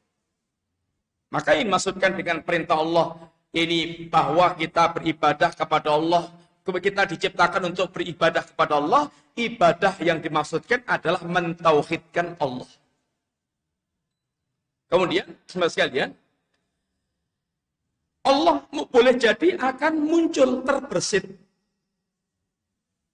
[1.34, 3.18] Maka ini maksudkan dengan perintah Allah
[3.50, 6.30] ini bahwa kita beribadah kepada Allah
[6.66, 9.06] kita diciptakan untuk beribadah kepada Allah,
[9.36, 12.68] ibadah yang dimaksudkan adalah mentauhidkan Allah.
[14.88, 16.10] Kemudian, semua sekalian,
[18.26, 21.26] Allah boleh jadi akan muncul terbersit.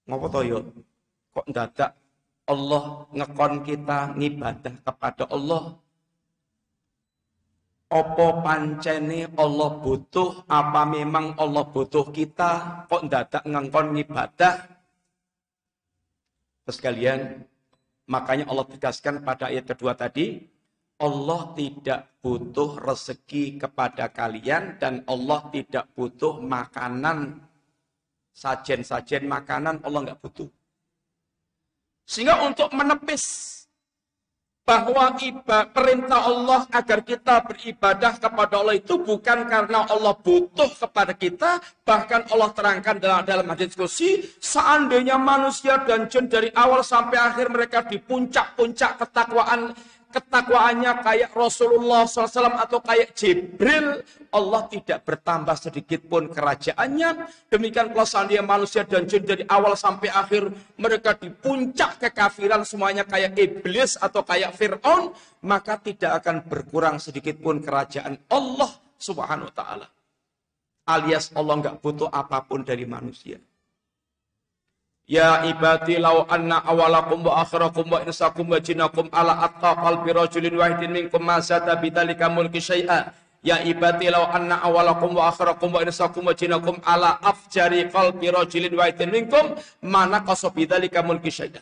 [0.08, 0.58] Ngapa toh yo?
[1.32, 1.92] Kok dadak
[2.48, 5.80] Allah ngekon kita ngibadah kepada Allah
[7.92, 10.48] Opo pancene Allah butuh?
[10.48, 12.88] Apa memang Allah butuh kita?
[12.88, 14.64] Kok dadak ngangkon ngibadah?
[16.66, 17.42] Sekalian,
[18.06, 20.46] makanya Allah tegaskan pada ayat kedua tadi,
[21.02, 27.42] Allah tidak butuh rezeki kepada kalian dan Allah tidak butuh makanan
[28.30, 30.46] sajen-sajen makanan Allah nggak butuh.
[32.06, 33.61] Sehingga untuk menepis
[34.62, 41.12] bahwa ibadah, perintah Allah agar kita beribadah kepada Allah itu bukan karena Allah butuh kepada
[41.18, 47.18] kita, bahkan Allah terangkan dalam dalam hadis diskusi, seandainya manusia dan jin dari awal sampai
[47.18, 49.74] akhir mereka di puncak-puncak ketakwaan
[50.12, 57.26] ketakwaannya kayak Rasulullah SAW atau kayak Jibril, Allah tidak bertambah sedikit pun kerajaannya.
[57.48, 63.08] Demikian pula seandainya manusia dan jin dari awal sampai akhir mereka di puncak kekafiran semuanya
[63.08, 65.16] kayak iblis atau kayak Fir'aun,
[65.48, 69.86] maka tidak akan berkurang sedikit pun kerajaan Allah Subhanahu wa taala.
[70.86, 73.40] Alias Allah nggak butuh apa pun dari manusia.
[75.12, 80.56] Ya ibadi law anna awalakum wa akhirakum wa insakum wa jinakum ala atta qalbi rajulin
[80.56, 81.76] wahidin minkum ma zata
[82.32, 83.12] mulki syai'a.
[83.44, 88.72] Ya ibadi law anna awalakum wa akhirakum wa insakum wa jinakum ala afjari qalbi rajulin
[88.72, 89.52] wahidin minkum
[89.84, 91.60] ma naqasa bidzalika mulki syai'a.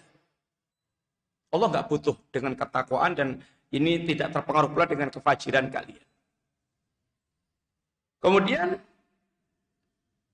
[1.51, 3.29] Allah enggak butuh dengan ketakwaan dan
[3.75, 6.07] ini tidak terpengaruh pula dengan kefajiran kalian.
[8.23, 8.79] Kemudian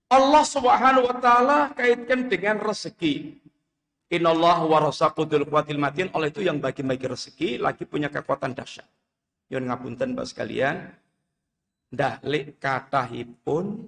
[0.07, 3.43] Allah Subhanahu wa taala kaitkan dengan rezeki.
[4.07, 6.07] Inallah wa rasaqudul quwatil matin.
[6.15, 8.87] Oleh itu yang bagi-bagi rezeki lagi punya kekuatan dahsyat.
[9.51, 10.95] Yon ngapunten Bapak sekalian.
[11.91, 13.87] Dahlik katahipun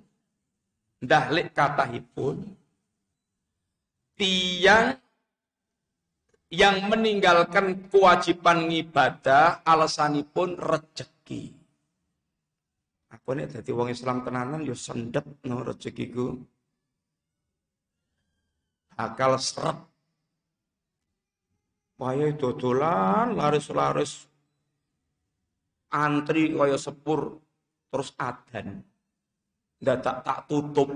[0.99, 2.43] dahlik katahipun
[4.19, 4.99] tiang
[6.51, 11.58] yang meninggalkan kewajiban ibadah alasanipun rezeki.
[13.29, 16.33] Nih jadi wong Islam tenanan yo sendep no rezekiku.
[18.97, 19.77] Akal seret.
[22.01, 24.31] Waya dodolan laris-laris
[25.93, 27.37] antri kaya sepur
[27.93, 28.81] terus adan.
[29.85, 30.89] Ndak tak tak tutup.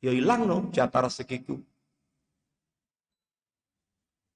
[0.00, 1.60] Ya hilang no jatah rezekiku.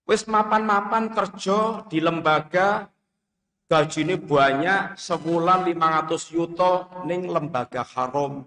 [0.04, 2.90] Wis mapan-mapan kerja di lembaga
[3.72, 6.72] ini banyak sebulan 500 yuto
[7.08, 8.44] ning lembaga haram.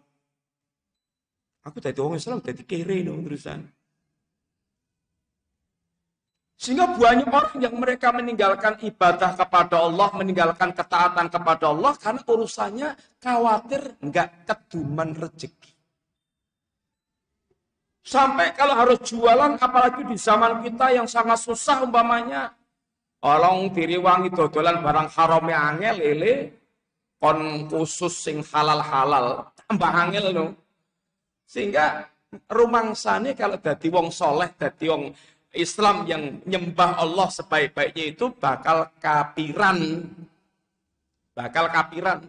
[1.65, 3.65] Aku tadi orang Islam tadi kere no terusan.
[6.55, 12.89] Sehingga banyak orang yang mereka meninggalkan ibadah kepada Allah, meninggalkan ketaatan kepada Allah karena urusannya
[13.19, 15.73] khawatir nggak keduman rezeki.
[18.05, 22.53] Sampai kalau harus jualan, apalagi di zaman kita yang sangat susah umpamanya,
[23.25, 26.33] Orang diriwangi dodolan barang haram angel lele
[27.17, 30.45] kon khusus sing halal-halal tambah angel no.
[31.49, 32.05] Sehingga
[32.49, 35.09] rumangsane kalau dadi wong soleh, dadi wong
[35.55, 40.05] Islam yang nyembah Allah sebaik-baiknya itu bakal kapiran.
[41.33, 42.19] Bakal kapiran.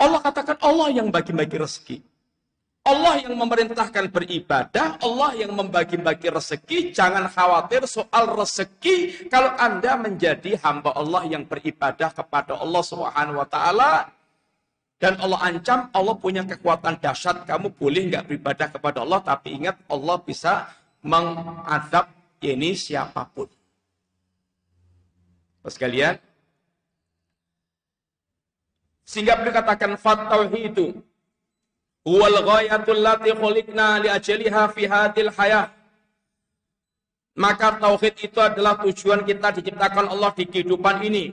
[0.00, 1.96] Allah katakan Allah yang bagi-bagi rezeki.
[2.80, 6.96] Allah yang memerintahkan beribadah, Allah yang membagi-bagi rezeki.
[6.96, 13.44] Jangan khawatir soal rezeki kalau Anda menjadi hamba Allah yang beribadah kepada Allah Subhanahu wa
[13.44, 14.08] taala
[14.96, 17.44] dan Allah ancam Allah punya kekuatan dahsyat.
[17.44, 20.72] Kamu boleh nggak beribadah kepada Allah, tapi ingat Allah bisa
[21.04, 22.08] mengadab
[22.40, 23.48] ini siapa pun.
[25.60, 26.16] Terus kalian,
[29.04, 30.00] sehingga beliau katakan
[30.56, 30.96] itu
[32.04, 35.68] huwal ghayatul lati khuliqna li ajliha fi hadil hayah.
[37.38, 41.32] Maka tauhid itu adalah tujuan kita diciptakan Allah di kehidupan ini.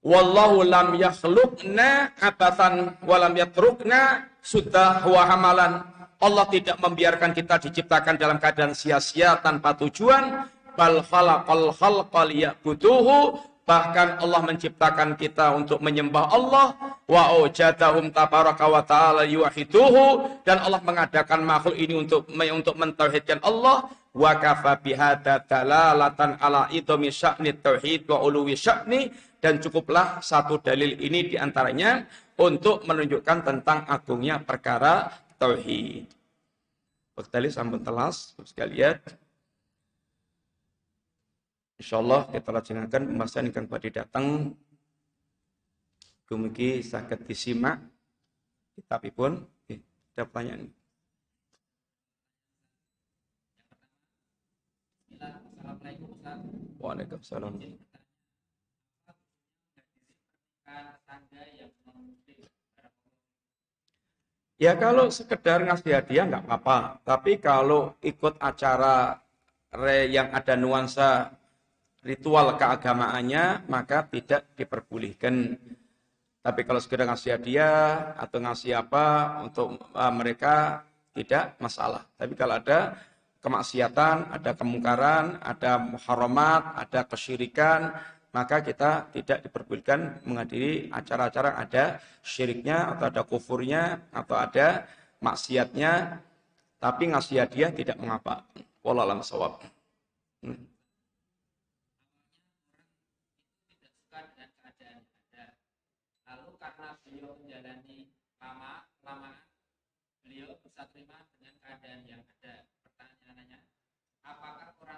[0.00, 5.84] Wallahu lam yakhluqna abathan wa lam yatrukna sudah wa hamalan.
[6.20, 10.48] Allah tidak membiarkan kita diciptakan dalam keadaan sia-sia tanpa tujuan.
[10.78, 16.74] Bal khalaqal khalqa liya'buduhu Bahkan Allah menciptakan kita untuk menyembah Allah.
[17.06, 20.40] Wa ujadahum tabaraka wa ta'ala yuahiduhu.
[20.42, 23.86] Dan Allah mengadakan makhluk ini untuk untuk mentauhidkan Allah.
[24.10, 29.12] Wa kafa bihada dalalatan ala idhami sya'ni tauhid wa uluwi sya'ni.
[29.40, 32.04] Dan cukuplah satu dalil ini di antaranya
[32.40, 36.08] untuk menunjukkan tentang agungnya perkara tauhid.
[37.16, 38.96] Bekali sampun telas, sekalian.
[41.80, 44.52] Insyaallah kita lajengaken pembahasan ingkang badhe datang
[46.30, 47.82] Dumugi saged disimak
[48.78, 49.42] kitabipun.
[49.42, 49.82] Oke,
[50.14, 50.70] ada pertanyaan.
[56.78, 57.50] Waalaikumsalam.
[64.60, 69.18] Ya kalau sekedar ngasih hadiah nggak apa-apa, tapi kalau ikut acara
[70.06, 71.39] yang ada nuansa
[72.00, 75.56] ritual keagamaannya maka tidak diperbolehkan.
[76.40, 79.06] Tapi kalau sekedar ngasih hadiah atau ngasih apa
[79.44, 82.08] untuk uh, mereka tidak masalah.
[82.16, 82.96] Tapi kalau ada
[83.44, 87.92] kemaksiatan, ada kemungkaran, ada muharamat, ada kesyirikan,
[88.32, 94.88] maka kita tidak diperbolehkan menghadiri acara-acara ada syiriknya atau ada kufurnya atau ada
[95.20, 96.24] maksiatnya
[96.80, 98.48] tapi ngasih hadiah tidak mengapa.
[98.80, 99.60] Wallahualam sawab.
[100.40, 100.70] Hmm.
[110.80, 112.64] bisa terima dengan keadaan yang ada.
[112.80, 113.60] Pertanyaannya,
[114.24, 114.89] apakah orang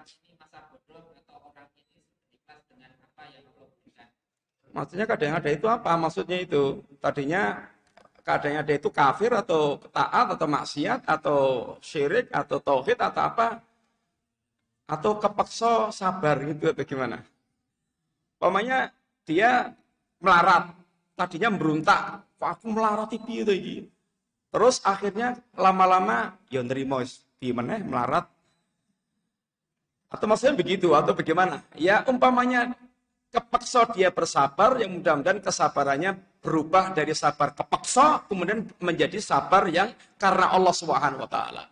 [4.73, 5.93] Maksudnya keadaan yang ada itu apa?
[6.01, 7.69] Maksudnya itu tadinya
[8.24, 11.41] keadaan yang ada itu kafir atau taat atau maksiat atau
[11.85, 13.61] syirik atau tauhid atau apa?
[14.89, 17.20] Atau kepeksa sabar gitu atau gimana?
[19.23, 19.70] Dia
[20.19, 20.74] melarat,
[21.15, 23.87] tadinya memberontak, kok aku melarat itu.
[24.51, 26.99] Terus akhirnya lama-lama ya nerimo
[27.87, 28.27] melarat.
[30.13, 31.65] Atau maksudnya begitu atau bagaimana?
[31.73, 32.77] Ya umpamanya
[33.33, 39.89] kepeksa dia bersabar yang mudah-mudahan kesabarannya berubah dari sabar kepeksa kemudian menjadi sabar yang
[40.21, 40.75] karena Allah
[41.27, 41.65] taala.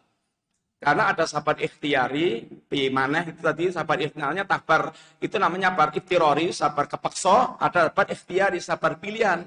[0.81, 2.49] Karena ada sabar ikhtiari,
[2.89, 8.59] mana itu tadi sabar ikhtiarnya tabar itu namanya sabar iftirori, sabar kepeksa, ada sabar ikhtiari,
[8.65, 9.45] sabar pilihan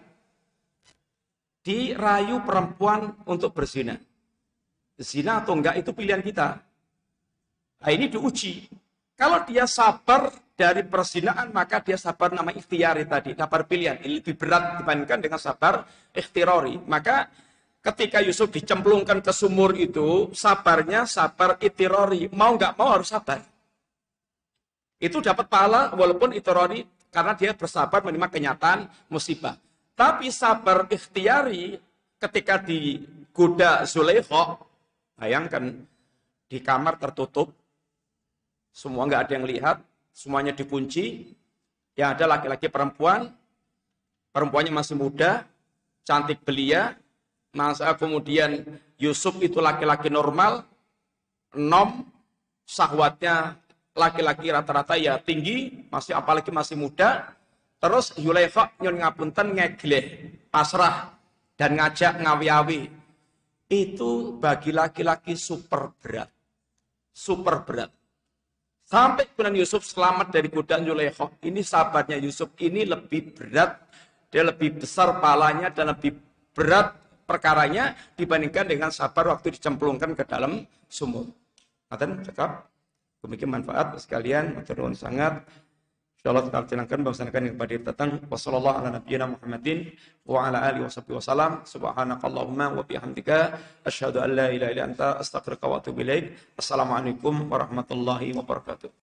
[1.66, 3.98] dirayu perempuan untuk berzina.
[5.02, 6.62] Zina atau enggak itu pilihan kita.
[7.82, 8.70] Nah, ini diuji.
[9.14, 14.02] Kalau dia sabar dari perzinaan, maka dia sabar nama ikhtiari tadi, sabar pilihan.
[14.02, 16.82] Ini lebih berat dibandingkan dengan sabar ikhtirori.
[16.86, 17.30] Maka
[17.82, 22.34] ketika Yusuf dicemplungkan ke sumur itu, sabarnya sabar ikhtirori.
[22.34, 23.42] Mau nggak mau harus sabar.
[24.98, 29.58] Itu dapat pahala walaupun ikhtirori karena dia bersabar menerima kenyataan musibah.
[29.94, 31.78] Tapi sabar ikhtiari
[32.18, 34.58] ketika digoda Zulaikha,
[35.14, 35.86] bayangkan
[36.50, 37.54] di kamar tertutup,
[38.74, 39.78] semua nggak ada yang lihat,
[40.10, 41.30] semuanya dikunci,
[41.94, 43.30] yang ada laki-laki perempuan,
[44.34, 45.46] perempuannya masih muda,
[46.02, 46.98] cantik belia,
[47.54, 48.66] masa kemudian
[48.98, 50.66] Yusuf itu laki-laki normal,
[51.54, 52.10] nom,
[52.66, 53.62] sahwatnya
[53.94, 57.38] laki-laki rata-rata ya tinggi, masih apalagi masih muda.
[57.78, 61.14] Terus Yulaifa nyun ngapunten ngegleh, pasrah
[61.54, 62.90] dan ngajak ngawi-awi.
[63.70, 66.30] Itu bagi laki-laki super berat.
[67.14, 68.03] Super berat.
[68.94, 71.26] Sampai kemudian Yusuf selamat dari godaan Yulaifa.
[71.42, 73.82] Ini sahabatnya Yusuf ini lebih berat.
[74.30, 76.14] Dia lebih besar palanya dan lebih
[76.54, 76.94] berat
[77.26, 81.26] perkaranya dibandingkan dengan sabar waktu dicemplungkan ke dalam sumur.
[81.90, 82.70] Ngaten cakap.
[83.26, 85.42] Demikian manfaat sekalian, matur sangat.
[86.24, 88.10] Insyaallah kita silangkan melaksanakan yang pada datang.
[88.32, 89.92] Wassallallahu ala nabiyina Muhammadin
[90.24, 91.68] wa ala alihi washabihi wasallam.
[91.68, 96.32] Subhanakallahumma wa bihamdika asyhadu an la ilaha illa anta astaghfiruka wa atubu ilaik.
[96.56, 99.13] Assalamualaikum warahmatullahi wabarakatuh.